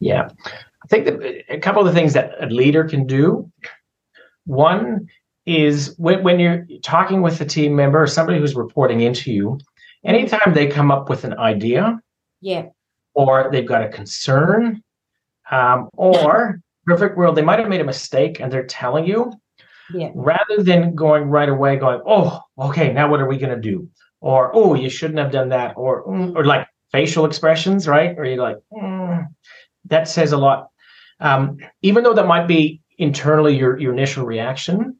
[0.00, 0.28] Yeah.
[0.44, 3.50] I think that a couple of the things that a leader can do.
[4.44, 5.08] One
[5.46, 9.58] is when, when you're talking with a team member or somebody who's reporting into you,
[10.04, 12.00] anytime they come up with an idea,
[12.40, 12.66] yeah,
[13.14, 14.82] or they've got a concern,
[15.50, 19.32] um, or perfect world, they might have made a mistake and they're telling you,
[19.92, 20.10] yeah.
[20.14, 23.88] rather than going right away, going, oh, okay, now what are we going to do?
[24.20, 25.74] Or, oh, you shouldn't have done that.
[25.76, 28.16] Or, mm, or like facial expressions, right?
[28.18, 29.26] Or you're like, mm,
[29.86, 30.70] that says a lot.
[31.20, 34.96] Um, even though that might be internally your, your initial reaction,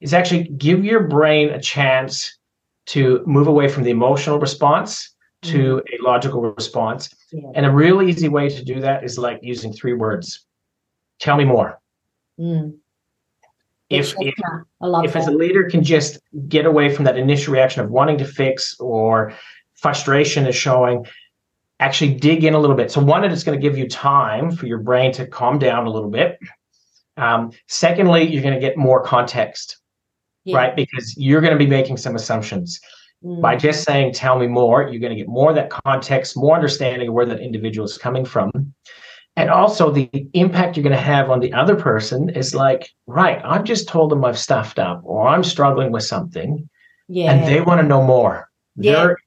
[0.00, 2.38] is actually give your brain a chance
[2.86, 5.82] to move away from the emotional response to mm.
[5.94, 7.14] a logical response.
[7.30, 7.50] Yeah.
[7.54, 10.46] And a real easy way to do that is like using three words
[11.18, 11.80] Tell me more.
[12.38, 12.76] Mm.
[13.90, 14.34] If if,
[14.80, 18.24] if as a leader can just get away from that initial reaction of wanting to
[18.24, 19.32] fix or
[19.78, 21.06] frustration is showing,
[21.80, 22.90] actually dig in a little bit.
[22.90, 25.90] So one, it's going to give you time for your brain to calm down a
[25.90, 26.38] little bit.
[27.16, 29.78] Um, secondly, you're going to get more context,
[30.44, 30.56] yeah.
[30.56, 30.76] right?
[30.76, 32.80] Because you're going to be making some assumptions.
[33.24, 33.42] Mm.
[33.42, 36.54] By just saying, tell me more, you're going to get more of that context, more
[36.54, 38.52] understanding of where that individual is coming from
[39.38, 43.40] and also the impact you're going to have on the other person is like right
[43.44, 46.68] i've just told them i've stuffed up or i'm struggling with something
[47.06, 47.32] yeah.
[47.32, 48.92] and they want to know more yeah.
[48.92, 49.17] they're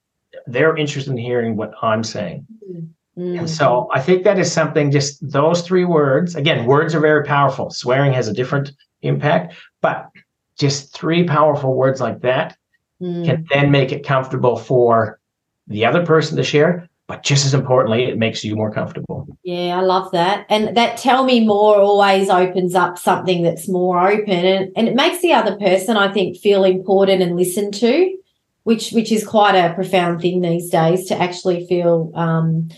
[0.52, 3.38] they're interested in hearing what i'm saying mm-hmm.
[3.38, 7.24] and so i think that is something just those three words again words are very
[7.24, 10.10] powerful swearing has a different impact but
[10.58, 12.56] just three powerful words like that
[13.02, 13.26] mm.
[13.26, 15.20] can then make it comfortable for
[15.68, 19.28] the other person to share but just as importantly, it makes you more comfortable.
[19.44, 20.46] Yeah, I love that.
[20.48, 24.96] And that tell me more always opens up something that's more open and, and it
[24.96, 28.18] makes the other person, I think, feel important and listened to,
[28.64, 32.70] which which is quite a profound thing these days to actually feel um,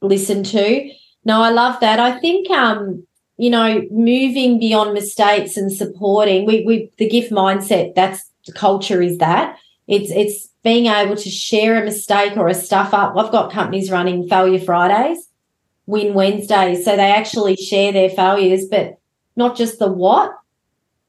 [0.00, 0.90] listened to.
[1.24, 2.00] No, I love that.
[2.00, 3.06] I think um,
[3.40, 9.00] you know, moving beyond mistakes and supporting, we we the gift mindset, that's the culture
[9.00, 9.56] is that.
[9.86, 13.16] It's it's being able to share a mistake or a stuff up.
[13.16, 15.26] I've got companies running failure Fridays,
[15.86, 16.84] win Wednesdays.
[16.84, 18.98] So they actually share their failures, but
[19.36, 20.32] not just the what,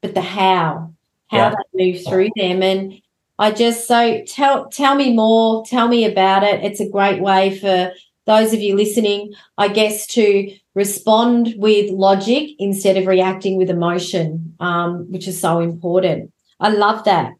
[0.01, 0.93] but the how,
[1.27, 1.55] how yeah.
[1.73, 2.63] they move through them.
[2.63, 2.93] And
[3.41, 6.63] I just so tell tell me more, tell me about it.
[6.63, 7.91] It's a great way for
[8.27, 14.55] those of you listening, I guess, to respond with logic instead of reacting with emotion,
[14.59, 16.31] um, which is so important.
[16.59, 17.33] I love that.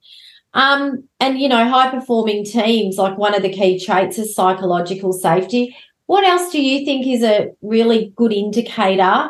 [0.56, 5.14] Um, and you know, high performing teams, like one of the key traits is psychological
[5.14, 5.78] safety.
[6.08, 9.30] What else do you think is a really good indicator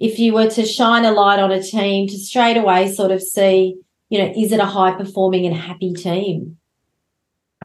[0.00, 3.22] if you were to shine a light on a team to straight away sort of
[3.22, 3.76] see,
[4.08, 6.56] you know, is it a high performing and happy team?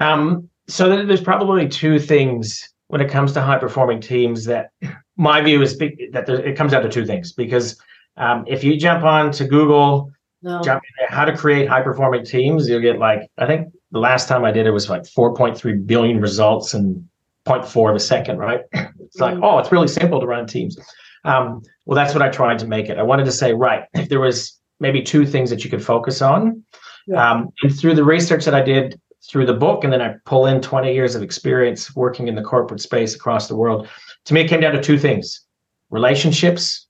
[0.02, 4.72] Um, so there's probably two things when it comes to high performing teams that
[5.18, 7.80] my view is that it comes down to two things because
[8.18, 10.12] um, if you jump on to Google
[10.44, 10.62] no.
[11.08, 12.68] how to create high performing teams.
[12.68, 16.20] You'll get like, I think the last time I did it was like 4.3 billion
[16.20, 17.08] results in
[17.46, 18.62] 0.4 of a second, right?
[19.14, 19.44] It's like, mm.
[19.44, 20.76] oh, it's really simple to run teams.
[21.24, 22.98] Um, well, that's what I tried to make it.
[22.98, 26.22] I wanted to say, right, if there was maybe two things that you could focus
[26.22, 26.64] on.
[27.08, 27.32] Yeah.
[27.32, 30.46] Um, and through the research that I did through the book, and then I pull
[30.46, 33.88] in 20 years of experience working in the corporate space across the world,
[34.26, 35.42] to me, it came down to two things
[35.90, 36.88] relationships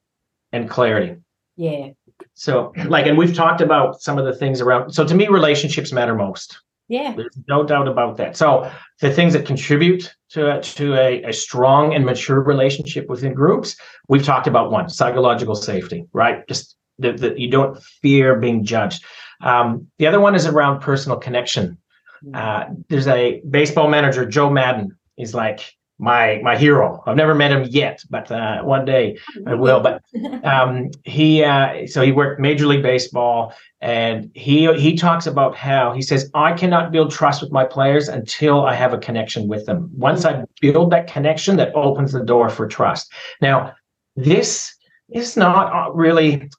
[0.52, 1.16] and clarity.
[1.56, 1.90] Yeah.
[2.34, 4.92] So, like, and we've talked about some of the things around.
[4.92, 6.58] So, to me, relationships matter most.
[6.88, 7.14] Yeah.
[7.16, 8.36] There's no doubt about that.
[8.38, 13.76] So, the things that contribute to, to a, a strong and mature relationship within groups,
[14.08, 16.48] we've talked about one psychological safety, right?
[16.48, 19.04] Just that you don't fear being judged.
[19.42, 21.78] Um, the other one is around personal connection.
[22.24, 22.36] Mm.
[22.36, 27.04] Uh, there's a baseball manager, Joe Maddon, He's like, my my hero.
[27.06, 29.80] I've never met him yet, but uh, one day I will.
[29.80, 30.02] But
[30.44, 35.94] um, he uh, so he worked Major League Baseball, and he he talks about how
[35.94, 39.66] he says I cannot build trust with my players until I have a connection with
[39.66, 39.90] them.
[39.94, 43.12] Once I build that connection, that opens the door for trust.
[43.40, 43.76] Now,
[44.16, 44.76] this
[45.14, 46.50] is not uh, really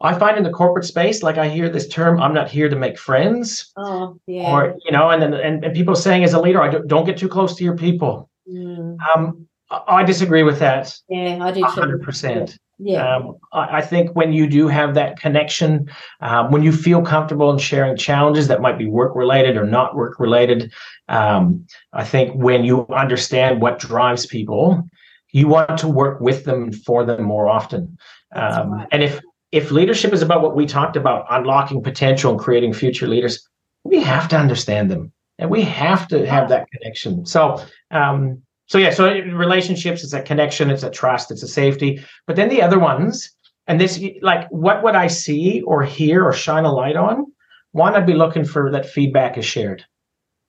[0.00, 2.76] I find in the corporate space, like I hear this term, I'm not here to
[2.76, 3.72] make friends.
[3.76, 4.52] Oh, yeah.
[4.52, 7.04] Or, you know, and then and, and people saying as a leader, I don't, don't
[7.04, 8.30] get too close to your people.
[8.48, 8.96] Mm.
[9.14, 10.96] Um, I disagree with that.
[11.08, 11.62] Yeah, I do.
[11.62, 12.58] 100%.
[12.78, 13.16] Yeah.
[13.16, 17.50] Um, I, I, think when you do have that connection, um, when you feel comfortable
[17.50, 20.72] in sharing challenges that might be work related or not work related,
[21.08, 24.86] um, I think when you understand what drives people,
[25.32, 27.96] you want to work with them for them more often.
[28.34, 28.88] Um, right.
[28.92, 29.20] And if
[29.52, 33.48] if leadership is about what we talked about, unlocking potential and creating future leaders,
[33.84, 37.24] we have to understand them and we have to have that connection.
[37.26, 42.02] So, um, so yeah, so relationships, it's a connection, it's a trust, it's a safety.
[42.26, 43.30] But then the other ones,
[43.68, 47.26] and this, like, what would I see or hear or shine a light on?
[47.72, 49.84] One, I'd be looking for that feedback is shared.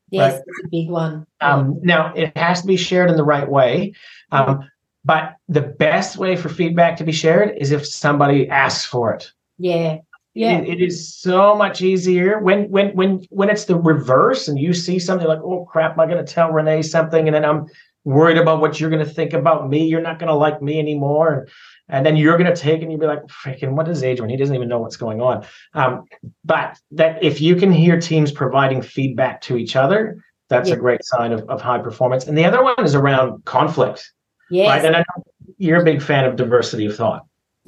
[0.10, 0.42] Yes, right?
[0.64, 1.26] a big one.
[1.42, 3.94] Um, now, it has to be shared in the right way.
[4.32, 4.70] Um,
[5.08, 9.32] but the best way for feedback to be shared is if somebody asks for it.
[9.58, 10.00] Yeah.
[10.34, 10.60] Yeah.
[10.60, 14.74] It, it is so much easier when when when when it's the reverse and you
[14.74, 17.26] see something like, oh crap, am I gonna tell Renee something?
[17.26, 17.68] And then I'm
[18.04, 19.88] worried about what you're gonna think about me.
[19.88, 21.34] You're not gonna like me anymore.
[21.34, 21.50] And,
[21.88, 24.30] and then you're gonna take and you'll be like, freaking, what is Adrian?
[24.30, 25.46] He doesn't even know what's going on.
[25.74, 26.04] Um,
[26.44, 30.76] but that if you can hear teams providing feedback to each other, that's yeah.
[30.76, 32.28] a great sign of, of high performance.
[32.28, 34.12] And the other one is around conflict.
[34.50, 34.70] Yes.
[34.70, 34.86] Right?
[34.86, 35.24] And I know
[35.58, 37.26] you're a big fan of diversity of thought.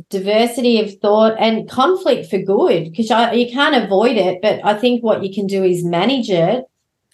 [0.10, 4.42] Diversity of thought and conflict for good, because you can't avoid it.
[4.42, 6.66] But I think what you can do is manage it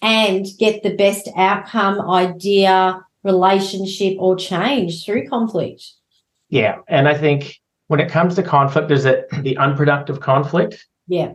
[0.01, 5.83] and get the best outcome, idea, relationship, or change through conflict.
[6.49, 6.77] Yeah.
[6.87, 10.85] And I think when it comes to conflict, there's the unproductive conflict.
[11.07, 11.33] Yeah.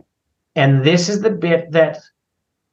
[0.55, 1.97] And this is the bit that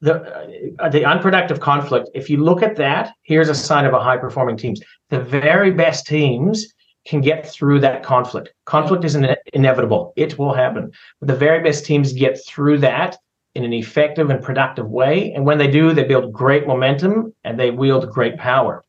[0.00, 4.00] the uh, the unproductive conflict if you look at that here's a sign of a
[4.00, 4.80] high performing teams.
[5.10, 6.72] The very best teams
[7.06, 8.52] can get through that conflict.
[8.66, 10.12] Conflict is ine- inevitable.
[10.16, 10.92] It will happen.
[11.20, 13.16] But the very best teams get through that
[13.54, 17.58] in an effective and productive way and when they do they build great momentum and
[17.58, 18.84] they wield great power.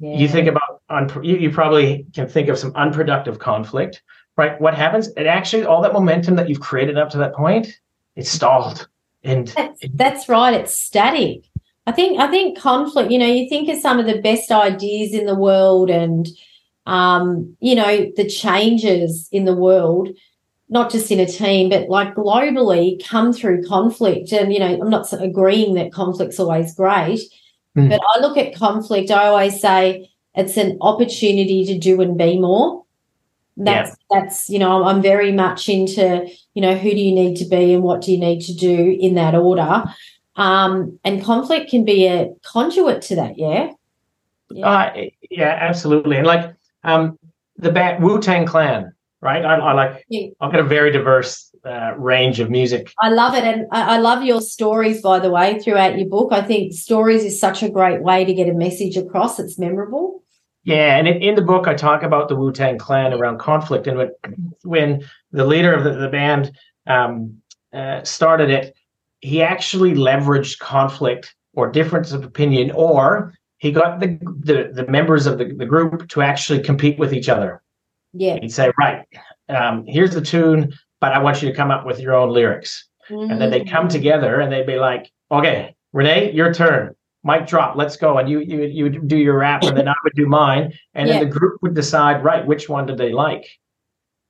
[0.00, 0.16] Yeah.
[0.16, 4.02] you think about un- you, you probably can think of some unproductive conflict
[4.36, 4.60] right?
[4.60, 7.66] What happens it actually all that momentum that you've created up to that point
[8.14, 8.86] it's stalled
[9.24, 11.44] and that's, that's right it's static
[11.86, 15.12] i think i think conflict you know you think of some of the best ideas
[15.12, 16.28] in the world and
[16.86, 20.08] um, you know the changes in the world
[20.70, 24.90] not just in a team but like globally come through conflict and you know i'm
[24.90, 27.20] not agreeing that conflict's always great
[27.76, 27.88] mm.
[27.88, 32.38] but i look at conflict i always say it's an opportunity to do and be
[32.38, 32.84] more
[33.58, 34.20] that's yeah.
[34.20, 36.26] that's you know i'm very much into
[36.58, 38.96] you know who do you need to be and what do you need to do
[39.00, 39.84] in that order?
[40.34, 43.70] Um, and conflict can be a conduit to that yeah?
[44.50, 46.16] Yeah, uh, yeah absolutely.
[46.16, 47.16] And like um,
[47.58, 49.44] the band wu-tang clan right?
[49.44, 50.28] I, I like yeah.
[50.40, 52.92] i've got a very diverse uh, range of music.
[53.00, 56.32] I love it and I, I love your stories by the way throughout your book.
[56.32, 59.38] I think stories is such a great way to get a message across.
[59.38, 60.24] It's memorable.
[60.64, 63.86] Yeah, and in, in the book, I talk about the Wu Tang Clan around conflict,
[63.86, 64.10] and when
[64.64, 66.52] when the leader of the, the band
[66.86, 67.40] um,
[67.72, 68.74] uh, started it,
[69.20, 75.26] he actually leveraged conflict or difference of opinion, or he got the the, the members
[75.26, 77.62] of the, the group to actually compete with each other.
[78.12, 79.04] Yeah, he'd say, right,
[79.48, 82.88] um, here's the tune, but I want you to come up with your own lyrics,
[83.10, 83.30] mm-hmm.
[83.30, 86.94] and then they come together and they'd be like, okay, Renee, your turn.
[87.24, 87.76] Mic drop.
[87.76, 88.16] Let's go.
[88.16, 90.72] And you you you would do your rap and then i would do mine.
[90.94, 91.18] And yeah.
[91.18, 93.58] then the group would decide right which one did they like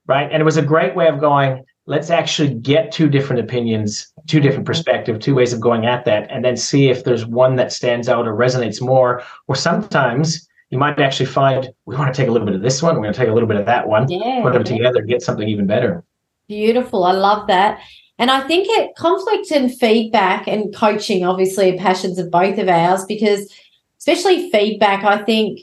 [0.08, 4.12] right and it was a great way of going let's actually get two different opinions
[4.26, 4.72] two different mm-hmm.
[4.72, 8.08] perspectives two ways of going at that and then see if there's one that stands
[8.08, 12.32] out or resonates more or sometimes you might actually find we want to take a
[12.32, 14.08] little bit of this one we're going to take a little bit of that one
[14.08, 14.76] yeah, put them yeah.
[14.76, 16.02] together get something even better
[16.48, 17.80] beautiful i love that
[18.20, 22.68] and I think it conflict and feedback and coaching obviously are passions of both of
[22.68, 23.52] ours because
[23.98, 25.60] especially feedback, I think,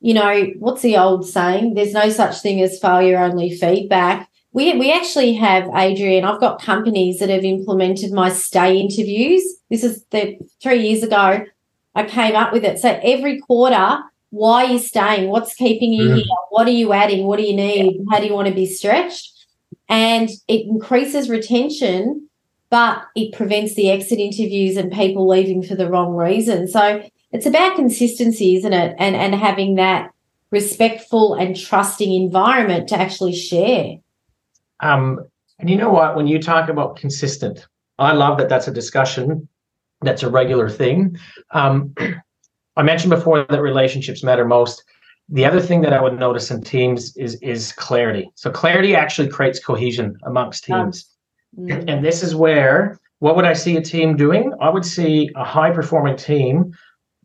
[0.00, 1.74] you know, what's the old saying?
[1.74, 4.28] There's no such thing as failure, only feedback.
[4.52, 9.42] We, we actually have, Adrian, I've got companies that have implemented my stay interviews.
[9.70, 11.44] This is the three years ago.
[11.94, 12.78] I came up with it.
[12.78, 13.98] So every quarter,
[14.30, 15.28] why are you staying?
[15.28, 16.16] What's keeping you mm.
[16.16, 16.36] here?
[16.50, 17.26] What are you adding?
[17.26, 18.04] What do you need?
[18.10, 19.38] How do you want to be stretched?
[19.88, 22.28] and it increases retention,
[22.70, 26.68] but it prevents the exit interviews and people leaving for the wrong reason.
[26.68, 28.94] So it's about consistency, isn't it?
[28.98, 30.10] And and having that
[30.50, 33.96] respectful and trusting environment to actually share.
[34.80, 35.20] Um,
[35.58, 36.16] and you know what?
[36.16, 37.66] When you talk about consistent,
[37.98, 39.48] I love that that's a discussion
[40.02, 41.16] that's a regular thing.
[41.50, 41.94] Um,
[42.76, 44.84] I mentioned before that relationships matter most.
[45.28, 48.30] The other thing that I would notice in teams is is clarity.
[48.36, 51.06] So clarity actually creates cohesion amongst teams.
[51.58, 51.88] Mm-hmm.
[51.88, 54.52] And this is where what would I see a team doing?
[54.60, 56.72] I would see a high performing team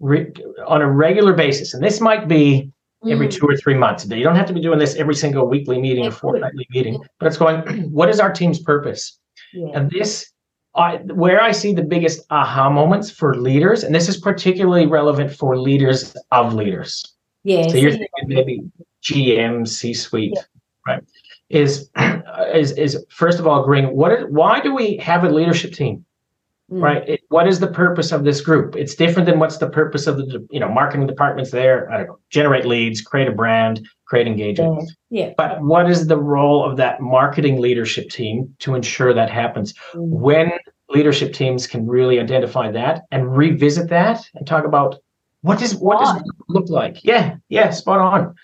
[0.03, 0.31] re-
[0.67, 1.73] on a regular basis.
[1.73, 2.71] And this might be
[3.09, 3.31] every mm.
[3.31, 4.05] two or three months.
[4.05, 7.27] You don't have to be doing this every single weekly meeting or fortnightly meeting, but
[7.27, 7.61] it's going,
[7.91, 9.17] what is our team's purpose?
[9.53, 9.69] Yeah.
[9.73, 10.31] And this,
[10.75, 15.31] I, where I see the biggest aha moments for leaders, and this is particularly relevant
[15.31, 17.03] for leaders of leaders.
[17.43, 17.67] Yeah.
[17.67, 18.61] So you're thinking maybe
[19.03, 20.41] GM, C suite, yeah.
[20.87, 21.03] right?
[21.49, 21.89] Is
[22.53, 26.05] is is first of all agreeing what is, why do we have a leadership team?
[26.71, 26.81] Mm.
[26.81, 27.07] right?
[27.07, 28.75] It, what is the purpose of this group?
[28.75, 31.91] It's different than what's the purpose of the you know marketing departments there.
[31.91, 34.91] I don't know, generate leads, create a brand, create engagement.
[35.09, 35.33] Yeah.
[35.37, 39.73] But what is the role of that marketing leadership team to ensure that happens?
[39.93, 40.09] Mm.
[40.09, 40.51] When
[40.89, 44.95] leadership teams can really identify that and revisit that and talk about
[45.41, 47.03] what does what does it look like?
[47.03, 48.35] Yeah, yeah, spot on.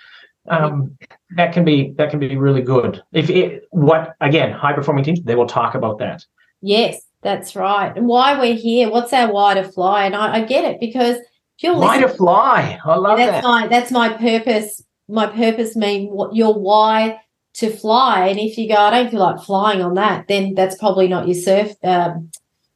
[0.50, 0.98] Um,
[1.36, 3.02] that can be that can be really good.
[3.14, 6.26] If it, what again, high performing teams, they will talk about that.
[6.62, 7.96] Yes, that's right.
[7.96, 10.06] And why we're here, what's our why to fly?
[10.06, 11.18] And I, I get it because
[11.60, 12.80] you're why to fly.
[12.86, 13.44] I love that's that.
[13.44, 14.82] My, that's my purpose.
[15.08, 17.20] My purpose mean what your why
[17.56, 18.28] to fly.
[18.28, 21.28] And if you go, I don't feel like flying on that, then that's probably not
[21.28, 22.32] your surf, um,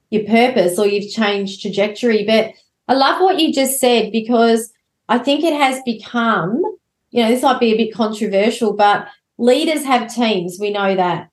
[0.09, 2.25] your purpose, or you've changed trajectory.
[2.25, 2.51] But
[2.87, 4.73] I love what you just said because
[5.07, 6.61] I think it has become,
[7.11, 10.57] you know, this might be a bit controversial, but leaders have teams.
[10.59, 11.29] We know that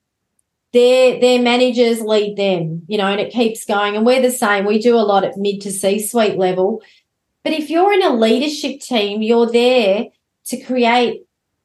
[0.72, 3.96] their their managers lead them, you know, and it keeps going.
[3.96, 4.64] And we're the same.
[4.64, 6.83] We do a lot at mid to C suite level.
[7.42, 10.06] But if you're in a leadership team, you're there
[10.46, 11.22] to create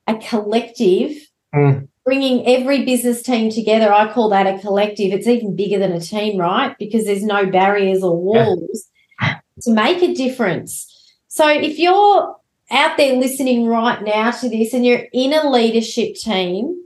[0.08, 1.18] a collective,
[1.54, 1.88] mm.
[2.06, 3.91] bringing every business team together.
[3.91, 5.12] I call that a collective.
[5.12, 6.76] It's even bigger than a team, right?
[6.80, 8.88] Because there's no barriers or walls
[9.22, 9.39] yeah.
[9.63, 10.91] to make a difference.
[11.28, 12.36] So if you're
[12.72, 16.85] out there listening right now to this and you're in a leadership team,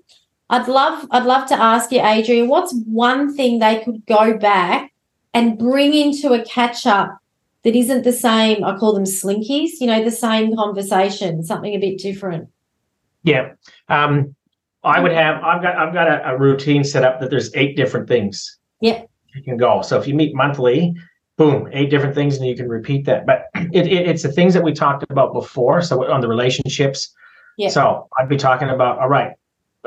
[0.49, 4.91] I'd love I'd love to ask you, Adrian, what's one thing they could go back
[5.33, 7.19] and bring into a catch up
[7.63, 8.63] that isn't the same?
[8.63, 12.49] I call them slinkies, you know, the same conversation, something a bit different.
[13.23, 13.51] Yeah.
[13.89, 14.35] Um,
[14.83, 17.75] I would have I've got I've got a, a routine set up that there's eight
[17.75, 18.57] different things.
[18.81, 19.03] Yeah.
[19.35, 19.83] You can go.
[19.83, 20.95] So if you meet monthly,
[21.37, 23.27] boom, eight different things, and you can repeat that.
[23.27, 25.81] But it, it, it's the things that we talked about before.
[25.83, 27.13] So on the relationships.
[27.57, 27.69] Yeah.
[27.69, 29.33] So I'd be talking about, all right,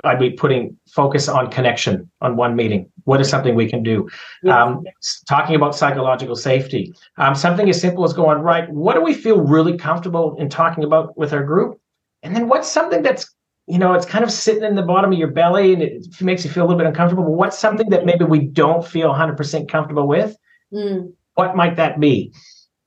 [0.04, 2.90] I'd be putting focus on connection on one meeting.
[3.04, 4.08] What is something we can do?
[4.42, 4.62] Yeah.
[4.62, 4.84] Um,
[5.28, 6.92] talking about psychological safety.
[7.18, 10.82] Um, something as simple as going, right, what do we feel really comfortable in talking
[10.82, 11.80] about with our group?
[12.22, 13.32] And then what's something that's,
[13.66, 16.44] you know, it's kind of sitting in the bottom of your belly and it makes
[16.44, 17.24] you feel a little bit uncomfortable.
[17.24, 20.36] But what's something that maybe we don't feel 100% comfortable with?
[20.72, 21.12] Mm.
[21.34, 22.32] What might that be?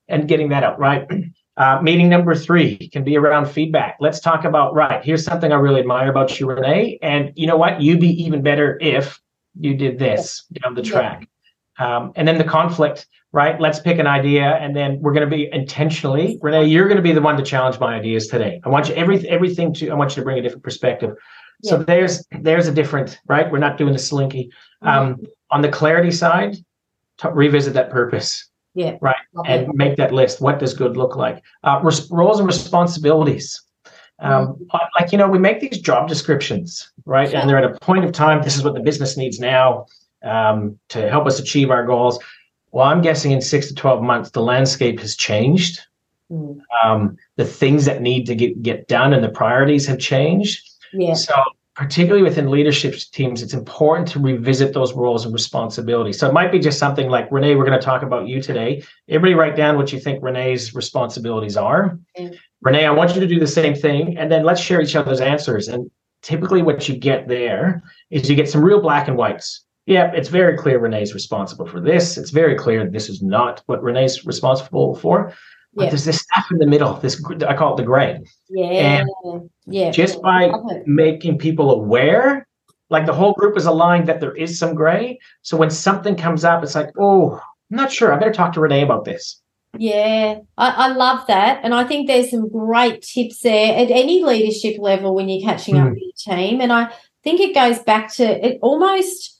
[0.07, 1.07] And getting that out, right?
[1.57, 3.95] Uh, meeting number three can be around feedback.
[4.01, 6.99] Let's talk about, right, here's something I really admire about you, Renee.
[7.01, 7.81] And you know what?
[7.81, 9.21] You'd be even better if
[9.57, 11.29] you did this down the track.
[11.79, 13.59] Um, and then the conflict, right?
[13.59, 17.03] Let's pick an idea and then we're going to be intentionally, Renee, you're going to
[17.03, 18.59] be the one to challenge my ideas today.
[18.65, 21.15] I want you every, everything to, I want you to bring a different perspective.
[21.63, 23.49] So there's, there's a different, right?
[23.49, 24.51] We're not doing the slinky.
[24.81, 26.57] Um, on the clarity side,
[27.17, 28.97] to revisit that purpose yeah.
[29.01, 29.15] Right.
[29.37, 29.63] Okay.
[29.63, 30.41] And make that list.
[30.41, 31.41] What does good look like?
[31.63, 33.61] Uh, res- roles and responsibilities.
[34.19, 34.77] Um, mm-hmm.
[34.99, 37.33] Like, you know, we make these job descriptions, right?
[37.33, 38.43] And they're at a point of time.
[38.43, 39.87] This is what the business needs now
[40.23, 42.19] um, to help us achieve our goals.
[42.71, 45.79] Well, I'm guessing in six to 12 months, the landscape has changed.
[46.29, 46.59] Mm.
[46.83, 50.69] Um, the things that need to get, get done and the priorities have changed.
[50.91, 51.13] Yeah.
[51.13, 51.33] So
[51.75, 56.17] particularly within leadership teams, it's important to revisit those roles and responsibilities.
[56.17, 58.81] So it might be just something like Renee, we're going to talk about you today.
[59.09, 61.99] Everybody write down what you think Renee's responsibilities are.
[62.17, 62.37] Okay.
[62.61, 65.19] Renee, I want you to do the same thing, and then let's share each other's
[65.19, 65.67] answers.
[65.67, 69.65] And typically, what you get there is you get some real black and whites.
[69.85, 72.17] Yeah, it's very clear Renee's responsible for this.
[72.17, 75.33] It's very clear this is not what Renee's responsible for.
[75.75, 75.89] But yeah.
[75.89, 76.93] there's this stuff in the middle.
[76.95, 78.19] This I call it the gray.
[78.49, 79.03] Yeah.
[79.25, 79.91] And yeah.
[79.91, 80.51] Just by
[80.85, 82.47] making people aware,
[82.89, 85.19] like the whole group is aligned that there is some gray.
[85.41, 87.35] So when something comes up, it's like, oh,
[87.71, 88.13] I'm not sure.
[88.13, 89.41] I better talk to Renee about this.
[89.77, 91.59] Yeah, I, I love that.
[91.63, 95.75] And I think there's some great tips there at any leadership level when you're catching
[95.75, 95.81] mm.
[95.81, 96.61] up with your team.
[96.61, 99.34] And I think it goes back to it almost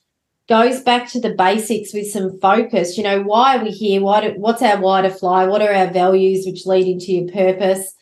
[0.48, 2.98] goes back to the basics with some focus.
[2.98, 4.02] You know, why are we here?
[4.02, 5.46] Why do, what's our why to fly?
[5.46, 7.93] What are our values which lead into your purpose?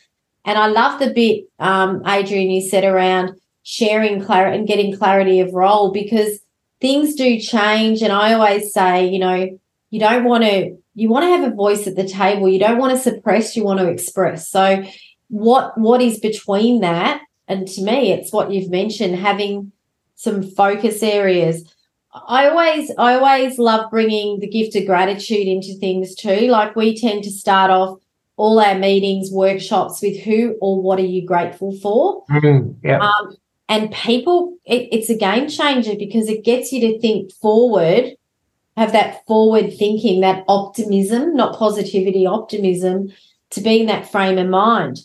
[0.46, 3.32] And I love the bit, um, Adrian, you said around
[3.64, 6.40] sharing clarity and getting clarity of role because
[6.82, 8.02] things do change.
[8.02, 9.58] And I always say, you know,
[9.90, 12.50] you don't want to, you want to have a voice at the table.
[12.50, 14.50] You don't want to suppress, you want to express.
[14.50, 14.84] So
[15.30, 17.22] what what is between that?
[17.48, 19.72] And to me, it's what you've mentioned, having
[20.16, 21.73] some focus areas
[22.14, 26.48] I always I always love bringing the gift of gratitude into things too.
[26.48, 28.00] Like we tend to start off
[28.36, 32.26] all our meetings, workshops with who or what are you grateful for?
[32.28, 33.00] Mm, yeah.
[33.00, 33.36] Um,
[33.70, 38.16] and people, it, it's a game changer because it gets you to think forward,
[38.76, 43.12] have that forward thinking, that optimism, not positivity, optimism,
[43.52, 45.00] to be in that frame of mind.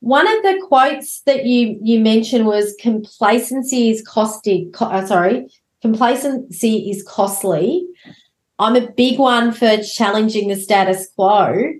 [0.00, 4.72] One of the quotes that you you mentioned was complacency is costing.
[4.72, 5.48] Co- uh, sorry,
[5.82, 7.86] complacency is costly.
[8.58, 11.74] I'm a big one for challenging the status quo.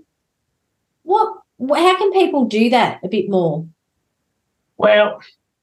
[1.05, 1.39] What?
[1.61, 3.65] How can people do that a bit more?
[4.77, 5.21] Well,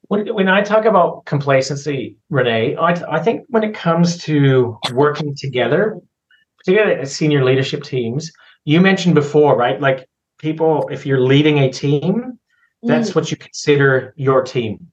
[0.08, 5.36] when, when I talk about complacency, Renee, I, I think when it comes to working
[5.36, 6.00] together,
[6.58, 8.32] particularly as senior leadership teams,
[8.64, 9.80] you mentioned before, right?
[9.82, 12.40] Like people, if you're leading a team,
[12.82, 13.16] that's mm.
[13.16, 14.90] what you consider your team.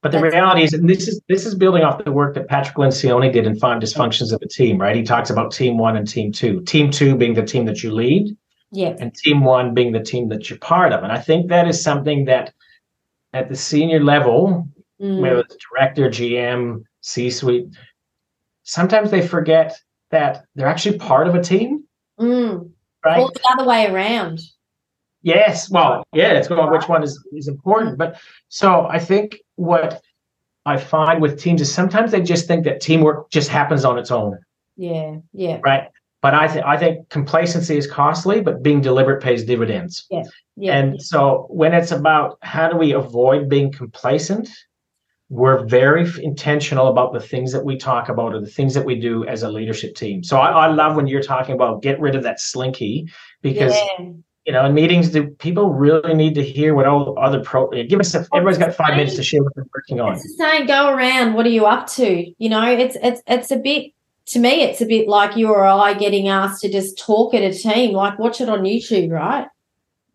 [0.00, 2.46] But the That's reality is, and this is this is building off the work that
[2.46, 4.94] Patrick Lencioni did in Five Dysfunctions of a Team, right?
[4.94, 6.62] He talks about team one and team two.
[6.62, 8.36] Team two being the team that you lead,
[8.70, 11.02] yeah, and team one being the team that you're part of.
[11.02, 12.54] And I think that is something that
[13.32, 14.68] at the senior level,
[15.00, 15.20] mm.
[15.20, 17.66] whether it's director, GM, C-suite,
[18.62, 19.76] sometimes they forget
[20.10, 21.84] that they're actually part of a team.
[22.20, 22.70] Mm.
[23.04, 23.20] Right?
[23.20, 24.40] Or the other way around.
[25.22, 25.70] Yes.
[25.70, 27.98] Well, yeah, it's about which one is, is important.
[27.98, 30.02] But so I think what
[30.64, 34.10] I find with teams is sometimes they just think that teamwork just happens on its
[34.10, 34.38] own.
[34.76, 35.16] Yeah.
[35.32, 35.58] Yeah.
[35.62, 35.88] Right.
[36.20, 40.06] But I think I think complacency is costly, but being deliberate pays dividends.
[40.10, 40.24] Yeah.
[40.56, 40.76] Yeah.
[40.76, 44.48] And so when it's about how do we avoid being complacent,
[45.30, 48.98] we're very intentional about the things that we talk about or the things that we
[48.98, 50.24] do as a leadership team.
[50.24, 53.08] So I, I love when you're talking about get rid of that slinky
[53.42, 54.10] because yeah
[54.48, 57.68] you know, in meetings, do people really need to hear what all other pro?
[57.68, 58.14] Give us.
[58.14, 60.14] A, everybody's got five minutes to share what they're working on.
[60.14, 60.66] It's same.
[60.66, 61.34] Go around.
[61.34, 62.32] What are you up to?
[62.38, 63.92] You know, it's it's it's a bit.
[64.28, 67.42] To me, it's a bit like you or I getting asked to just talk at
[67.42, 67.92] a team.
[67.92, 69.46] Like, watch it on YouTube, right?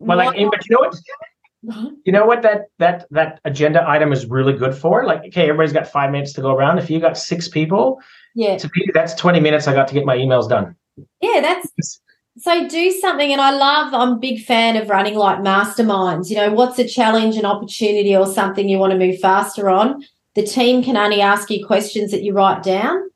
[0.00, 1.94] Well, like, but you know what?
[2.04, 5.06] You know what that that that agenda item is really good for?
[5.06, 6.78] Like, okay, everybody's got five minutes to go around.
[6.78, 8.00] If you got six people,
[8.34, 9.68] yeah, to me that's twenty minutes.
[9.68, 10.74] I got to get my emails done.
[11.20, 12.00] Yeah, that's
[12.38, 13.94] so do something, and I love.
[13.94, 16.30] I'm a big fan of running like masterminds.
[16.30, 20.04] You know, what's a challenge, an opportunity, or something you want to move faster on?
[20.34, 23.08] The team can only ask you questions that you write down,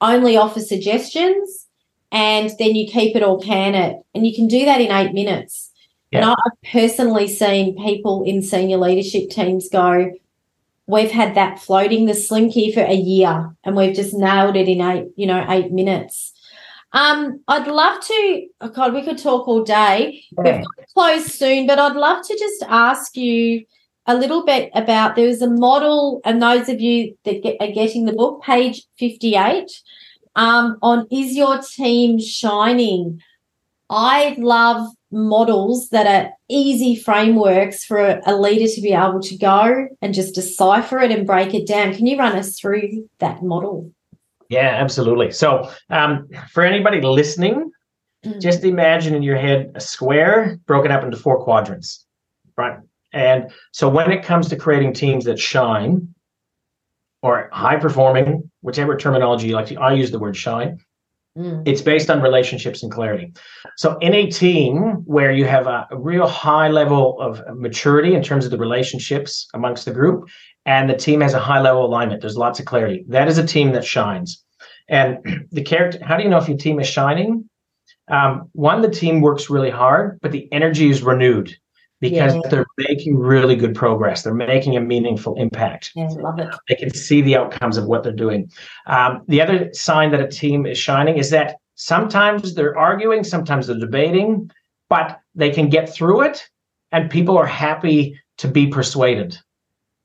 [0.00, 1.66] only offer suggestions,
[2.12, 3.96] and then you keep it or can it.
[4.14, 5.72] And you can do that in eight minutes.
[6.10, 6.18] Yeah.
[6.18, 10.12] And I've personally seen people in senior leadership teams go,
[10.88, 14.80] We've had that floating the slinky for a year and we've just nailed it in
[14.80, 16.32] eight, you know, eight minutes.
[16.96, 18.46] Um, I'd love to.
[18.62, 20.24] Oh God, we could talk all day.
[20.32, 20.42] Yeah.
[20.42, 23.66] We've got to close soon, but I'd love to just ask you
[24.06, 25.14] a little bit about.
[25.14, 28.82] There was a model, and those of you that get, are getting the book, page
[28.98, 29.70] fifty-eight,
[30.36, 33.20] um, on is your team shining?
[33.90, 39.88] I love models that are easy frameworks for a leader to be able to go
[40.02, 41.94] and just decipher it and break it down.
[41.94, 43.92] Can you run us through that model?
[44.48, 45.32] Yeah, absolutely.
[45.32, 47.70] So, um, for anybody listening,
[48.24, 48.38] mm-hmm.
[48.40, 52.06] just imagine in your head a square broken up into four quadrants,
[52.56, 52.78] right?
[53.12, 56.14] And so, when it comes to creating teams that shine
[57.22, 60.78] or high performing, whichever terminology you like to, I use the word shine.
[61.36, 61.62] Mm.
[61.66, 63.32] It's based on relationships and clarity.
[63.76, 68.22] So, in a team where you have a, a real high level of maturity in
[68.22, 70.28] terms of the relationships amongst the group,
[70.66, 72.20] and the team has a high level alignment.
[72.20, 73.04] There's lots of clarity.
[73.08, 74.44] That is a team that shines.
[74.88, 77.48] And the character, how do you know if your team is shining?
[78.08, 81.56] Um, one, the team works really hard, but the energy is renewed
[82.00, 82.40] because yeah.
[82.50, 84.22] they're making really good progress.
[84.22, 85.92] They're making a meaningful impact.
[85.94, 86.54] Yeah, love it.
[86.68, 88.50] They can see the outcomes of what they're doing.
[88.86, 93.66] Um, the other sign that a team is shining is that sometimes they're arguing, sometimes
[93.66, 94.50] they're debating,
[94.88, 96.48] but they can get through it
[96.92, 99.38] and people are happy to be persuaded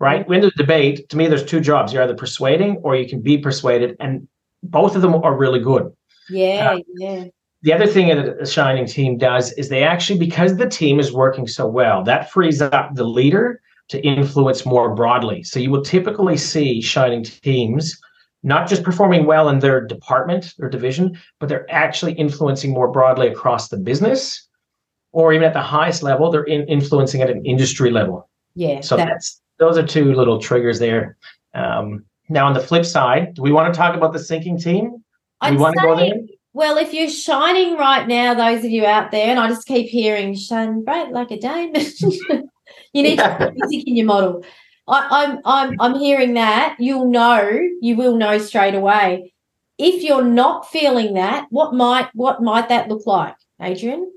[0.02, 0.28] right?
[0.28, 1.94] When there's debate, to me, there's two jobs.
[1.94, 4.28] You're either persuading or you can be persuaded, and
[4.64, 5.94] both of them are really good.
[6.28, 7.26] Yeah, uh, yeah.
[7.62, 11.14] The other thing that a shining team does is they actually, because the team is
[11.14, 15.44] working so well, that frees up the leader to influence more broadly.
[15.44, 18.02] So you will typically see shining teams
[18.42, 23.28] not just performing well in their department or division, but they're actually influencing more broadly
[23.28, 24.48] across the business,
[25.12, 28.28] or even at the highest level, they're in influencing at an industry level.
[28.56, 28.82] Yeah.
[28.82, 31.16] So that's those are two little triggers there.
[31.54, 34.90] Um, now, on the flip side, do we want to talk about the sinking team?
[34.90, 34.98] Do
[35.42, 36.16] I'd we want to go there?
[36.54, 39.88] Well, if you're shining right now, those of you out there, and I just keep
[39.88, 43.38] hearing shine bright like a diamond, you need Yeah.
[43.38, 44.44] to put music in your model.
[44.88, 46.76] I, I'm I'm I'm hearing that.
[46.80, 49.32] You'll know, you will know straight away.
[49.78, 54.12] If you're not feeling that, what might what might that look like, Adrian?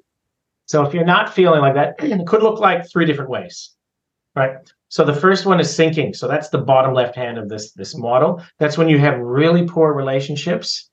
[0.64, 3.74] So if you're not feeling like that, it could look like three different ways,
[4.34, 4.56] right?
[4.94, 6.14] So the first one is sinking.
[6.14, 8.40] So that's the bottom left hand of this this model.
[8.60, 10.88] That's when you have really poor relationships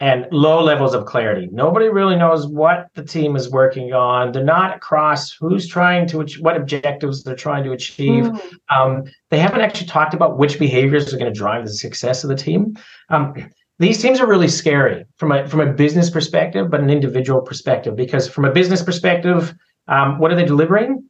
[0.00, 1.48] and low levels of clarity.
[1.50, 4.32] Nobody really knows what the team is working on.
[4.32, 8.24] They're not across who's trying to what objectives they're trying to achieve.
[8.24, 8.40] Mm.
[8.68, 12.28] Um, they haven't actually talked about which behaviors are going to drive the success of
[12.28, 12.76] the team.
[13.08, 13.32] Um,
[13.78, 17.96] these teams are really scary from a from a business perspective, but an individual perspective.
[17.96, 19.54] Because from a business perspective,
[19.86, 21.08] um, what are they delivering?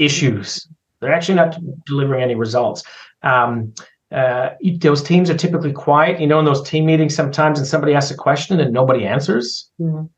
[0.00, 0.66] Issues.
[1.00, 2.82] They're actually not delivering any results.
[3.22, 3.74] Um,
[4.12, 6.20] uh, those teams are typically quiet.
[6.20, 9.70] You know, in those team meetings, sometimes and somebody asks a question and nobody answers.
[9.80, 10.08] Mm.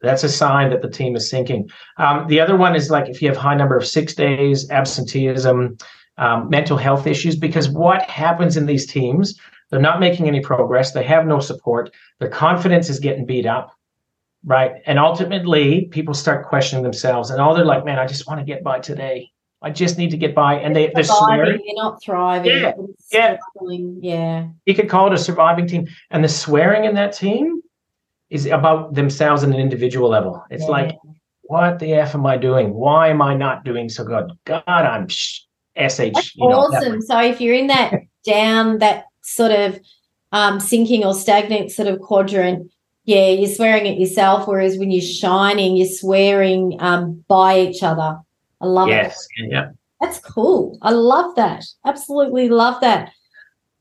[0.00, 1.70] That's a sign that the team is sinking.
[1.96, 5.78] Um, the other one is like if you have high number of six days, absenteeism,
[6.18, 7.36] um, mental health issues.
[7.36, 9.38] Because what happens in these teams?
[9.70, 10.92] They're not making any progress.
[10.92, 11.92] They have no support.
[12.20, 13.74] Their confidence is getting beat up,
[14.44, 14.72] right?
[14.86, 18.46] And ultimately, people start questioning themselves, and all they're like, "Man, I just want to
[18.46, 19.32] get by today.
[19.64, 21.60] I just need to get by." And they they're swearing.
[21.64, 22.52] You're not thriving.
[22.52, 22.72] Yeah,
[23.10, 23.36] yeah.
[24.00, 24.48] Yeah.
[24.66, 27.62] You could call it a surviving team, and the swearing in that team
[28.30, 30.42] is about themselves on an individual level.
[30.50, 30.70] It's Yeah.
[30.70, 30.98] like,
[31.42, 32.74] what the f am I doing?
[32.74, 34.32] Why am I not doing so good?
[34.44, 35.42] God, I'm sh- sh.
[35.76, 37.00] That's you know, awesome.
[37.02, 37.92] So if you're in that
[38.24, 39.78] down, that sort of
[40.32, 42.70] um, sinking or stagnant sort of quadrant,
[43.04, 44.48] yeah, you're swearing at yourself.
[44.48, 48.18] Whereas when you're shining, you're swearing um, by each other.
[48.60, 48.92] I love it.
[48.92, 49.70] Yes, yeah.
[50.00, 50.78] That's cool.
[50.82, 51.64] I love that.
[51.84, 53.10] Absolutely love that.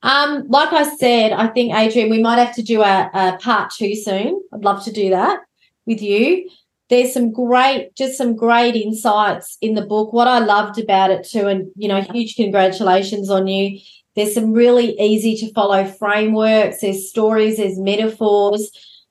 [0.04, 3.72] Um, like I said, I think Adrian, we might have to do a, a part
[3.72, 4.42] two soon.
[4.54, 5.40] I'd love to do that
[5.86, 6.50] with you.
[6.90, 10.12] There's some great, just some great insights in the book.
[10.14, 13.80] What I loved about it too, and you know, huge congratulations on you.
[14.16, 16.82] There's some really easy to follow frameworks.
[16.82, 17.58] There's stories.
[17.58, 18.70] There's metaphors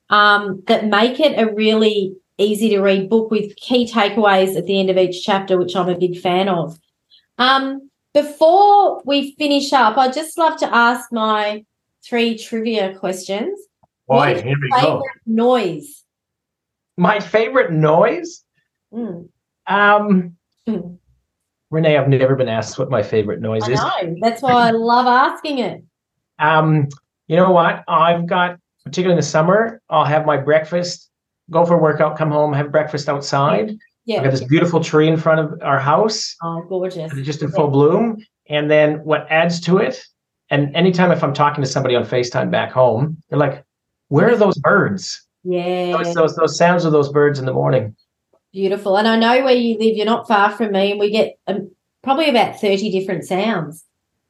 [0.09, 4.79] um, that make it a really easy to read book with key takeaways at the
[4.79, 6.77] end of each chapter, which I'm a big fan of.
[7.37, 11.65] Um, before we finish up, I'd just love to ask my
[12.05, 13.59] three trivia questions.
[14.05, 15.03] What Boy, here we go.
[15.25, 16.03] noise?
[16.97, 18.43] My favorite noise.
[18.93, 19.29] Mm,
[19.67, 20.95] Um, Hmm.
[21.71, 23.79] Renee, I've never been asked what my favorite noise I is.
[23.79, 24.15] know.
[24.21, 25.83] That's why I love asking it.
[26.39, 26.87] Um,
[27.27, 27.83] you know what?
[27.87, 31.09] I've got, particularly in the summer, I'll have my breakfast,
[31.53, 33.71] go for a workout, come home, have breakfast outside.
[34.05, 34.21] Yeah.
[34.21, 37.09] got this beautiful tree in front of our house, Oh, gorgeous.
[37.11, 38.17] and it's just in full bloom.
[38.49, 40.03] And then what adds to it,
[40.49, 43.63] and anytime if I'm talking to somebody on FaceTime back home, they're like,
[44.09, 45.25] where are those birds?
[45.45, 45.93] Yeah.
[45.93, 47.95] Those, those, those sounds of those birds in the morning.
[48.51, 48.97] Beautiful.
[48.97, 49.95] And I know where you live.
[49.95, 51.71] You're not far from me, and we get um,
[52.03, 53.85] probably about 30 different sounds.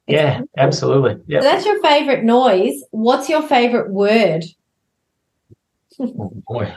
[0.05, 0.49] It's Yeah, beautiful.
[0.59, 1.13] absolutely.
[1.35, 2.83] So that's your favorite noise.
[2.91, 4.43] What's your favorite word?
[5.99, 6.75] Oh, boy.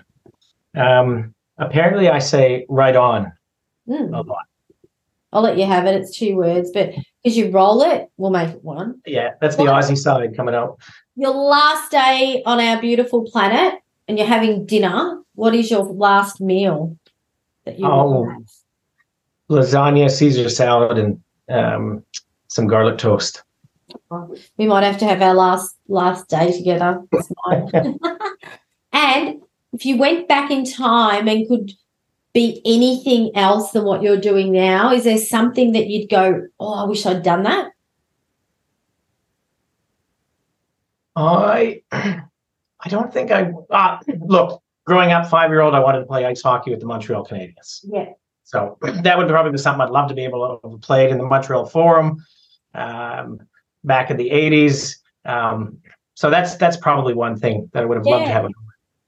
[0.77, 3.33] Um, apparently, I say right on
[3.89, 4.13] Hmm.
[4.15, 4.45] a lot.
[5.33, 5.95] I'll let you have it.
[5.95, 9.01] It's two words, but because you roll it, we'll make it one.
[9.07, 9.73] Yeah, that's the What?
[9.85, 10.79] Aussie side coming out.
[11.17, 13.75] Your last day on our beautiful planet,
[14.09, 15.23] and you're having dinner.
[15.35, 16.97] What is your last meal
[17.65, 18.25] that you Oh.
[18.29, 18.43] have?
[19.51, 22.03] Lasagna, Caesar salad, and um,
[22.49, 23.43] some garlic toast.
[24.57, 27.03] We might have to have our last last day together.
[28.93, 29.43] And
[29.77, 31.71] if you went back in time and could
[32.33, 36.75] be anything else than what you're doing now, is there something that you'd go, "Oh,
[36.75, 37.73] I wish I'd done that"?
[41.15, 43.53] I, I don't think I.
[43.71, 46.87] Uh, look, growing up, five year old, I wanted to play ice hockey with the
[46.87, 47.81] Montreal Canadiens.
[47.85, 48.13] Yeah.
[48.45, 51.19] So that would probably be something I'd love to be able to have played in
[51.19, 52.25] the Montreal Forum
[52.75, 53.41] um,
[53.85, 54.97] back in the '80s.
[55.27, 55.79] Um,
[56.15, 58.41] so that's that's probably one thing that I would have loved to Yeah.
[58.43, 58.51] have.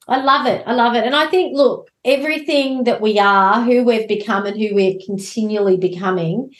[0.09, 0.65] I love it.
[0.67, 1.05] I love it.
[1.05, 5.77] And I think, look, everything that we are, who we've become, and who we're continually
[5.77, 6.55] becoming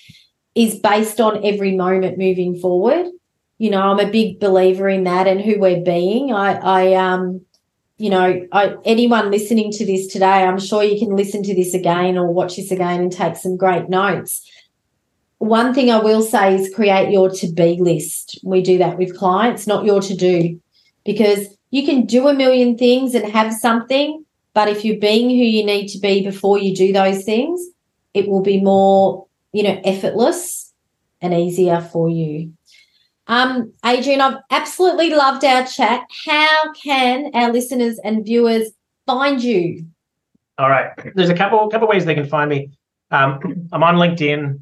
[0.55, 3.07] is based on every moment moving forward.
[3.57, 6.33] You know, I'm a big believer in that and who we're being.
[6.33, 7.41] I, I, um,
[7.97, 11.75] you know, I, anyone listening to this today, I'm sure you can listen to this
[11.75, 14.49] again or watch this again and take some great notes.
[15.39, 18.39] One thing I will say is create your to be list.
[18.45, 20.61] We do that with clients, not your to do.
[21.05, 25.37] because you can do a million things and have something, but if you're being who
[25.37, 27.65] you need to be before you do those things,
[28.15, 30.73] it will be more, you know, effortless
[31.21, 32.53] and easier for you.
[33.27, 36.05] Um, Adrian, I've absolutely loved our chat.
[36.27, 38.71] How can our listeners and viewers
[39.07, 39.87] find you?
[40.57, 40.91] All right.
[41.15, 42.71] There's a couple couple ways they can find me.
[43.11, 44.61] Um, I'm on LinkedIn,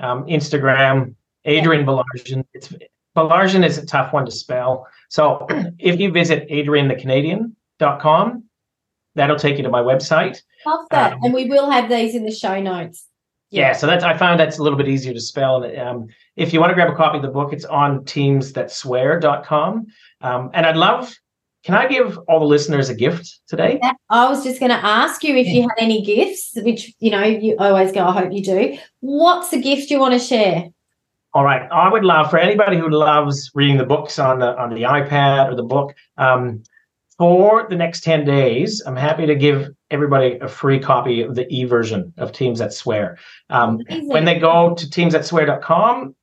[0.00, 1.14] um, Instagram,
[1.44, 2.44] Adrian Baillargeon.
[2.52, 2.72] It's
[3.16, 4.86] Baillargeon is a tough one to spell.
[5.14, 5.46] So
[5.78, 8.44] if you visit adrianthecanadian.com,
[9.14, 10.42] that'll take you to my website.
[10.66, 11.12] Love that.
[11.12, 13.06] Um, and we will have these in the show notes.
[13.50, 15.62] Yeah, so that's I found that's a little bit easier to spell.
[15.62, 19.86] And um, if you want to grab a copy of the book, it's on teamsthatswear.com.
[20.20, 21.14] Um, and I'd love,
[21.62, 23.80] can I give all the listeners a gift today?
[24.10, 27.22] I was just going to ask you if you had any gifts, which you know
[27.22, 28.04] you always go.
[28.04, 28.78] I hope you do.
[28.98, 30.70] What's the gift you want to share?
[31.34, 34.70] All right, I would love for anybody who loves reading the books on the on
[34.72, 35.92] the iPad or the book.
[36.16, 36.62] Um,
[37.18, 41.46] for the next 10 days, I'm happy to give everybody a free copy of the
[41.52, 43.18] e version of Teams That Swear.
[43.50, 46.14] Um, when they go to teamsthatswear.com,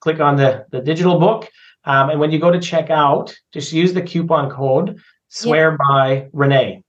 [0.00, 1.48] click on the, the digital book.
[1.84, 6.28] Um, and when you go to check out, just use the coupon code swear by
[6.34, 6.82] Renee.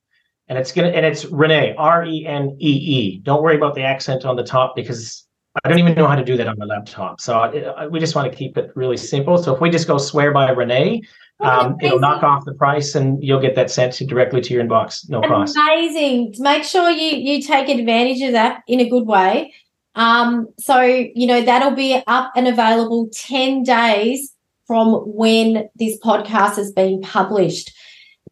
[0.49, 3.19] And it's gonna and it's Renee, R-E-N-E-E.
[3.19, 5.25] Don't worry about the accent on the top because
[5.63, 7.19] I don't even know how to do that on my laptop.
[7.19, 9.37] So I, I, we just want to keep it really simple.
[9.37, 11.01] So if we just go swear by Renee,
[11.41, 15.09] um, it'll knock off the price and you'll get that sent directly to your inbox,
[15.09, 15.57] no cost.
[15.57, 16.35] Amazing.
[16.37, 19.53] Make sure you you take advantage of that in a good way.
[19.95, 24.33] Um, so you know that'll be up and available 10 days
[24.67, 27.73] from when this podcast has been published.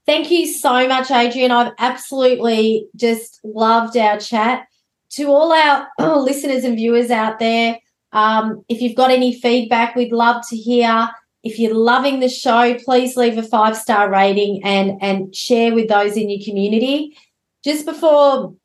[0.06, 1.52] Thank you so much, Adrian.
[1.52, 4.69] I've absolutely just loved our chat.
[5.12, 7.80] To all our listeners and viewers out there,
[8.12, 11.10] um, if you've got any feedback, we'd love to hear.
[11.44, 15.88] If you're loving the show, please leave a five star rating and and share with
[15.88, 17.18] those in your community.
[17.64, 18.56] Just before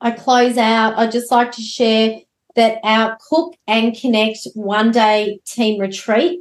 [0.00, 2.20] I close out, I'd just like to share
[2.56, 6.40] that our Cook and Connect one day team retreat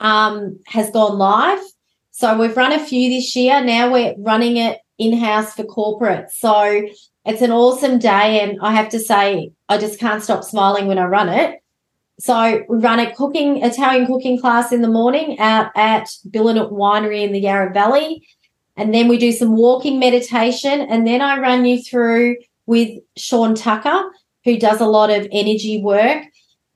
[0.00, 1.60] um, has gone live.
[2.10, 3.62] So we've run a few this year.
[3.62, 6.30] Now we're running it in house for corporate.
[6.30, 6.88] So
[7.26, 8.40] it's an awesome day.
[8.40, 11.60] And I have to say, I just can't stop smiling when I run it.
[12.18, 17.22] So we run a cooking Italian cooking class in the morning out at Billanook Winery
[17.22, 18.26] in the Yarra Valley.
[18.76, 20.80] And then we do some walking meditation.
[20.80, 24.10] And then I run you through with Sean Tucker,
[24.44, 26.24] who does a lot of energy work.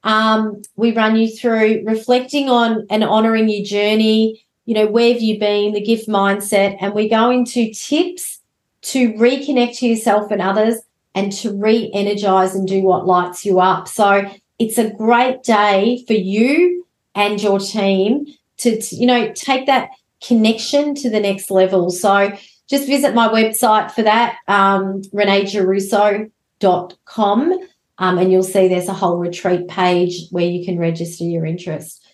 [0.03, 4.45] Um, we run you through reflecting on and honoring your journey.
[4.67, 8.40] You know, where have you been, the gift mindset, and we go into tips
[8.83, 10.81] to reconnect to yourself and others
[11.15, 13.87] and to re energize and do what lights you up.
[13.89, 18.27] So it's a great day for you and your team
[18.59, 19.91] to, you know take that
[20.25, 21.91] connection to the next level.
[21.91, 22.33] So
[22.69, 27.53] just visit my website for that um, reneegiarrusso.com
[27.99, 32.07] um, and you'll see there's a whole retreat page where you can register your interest.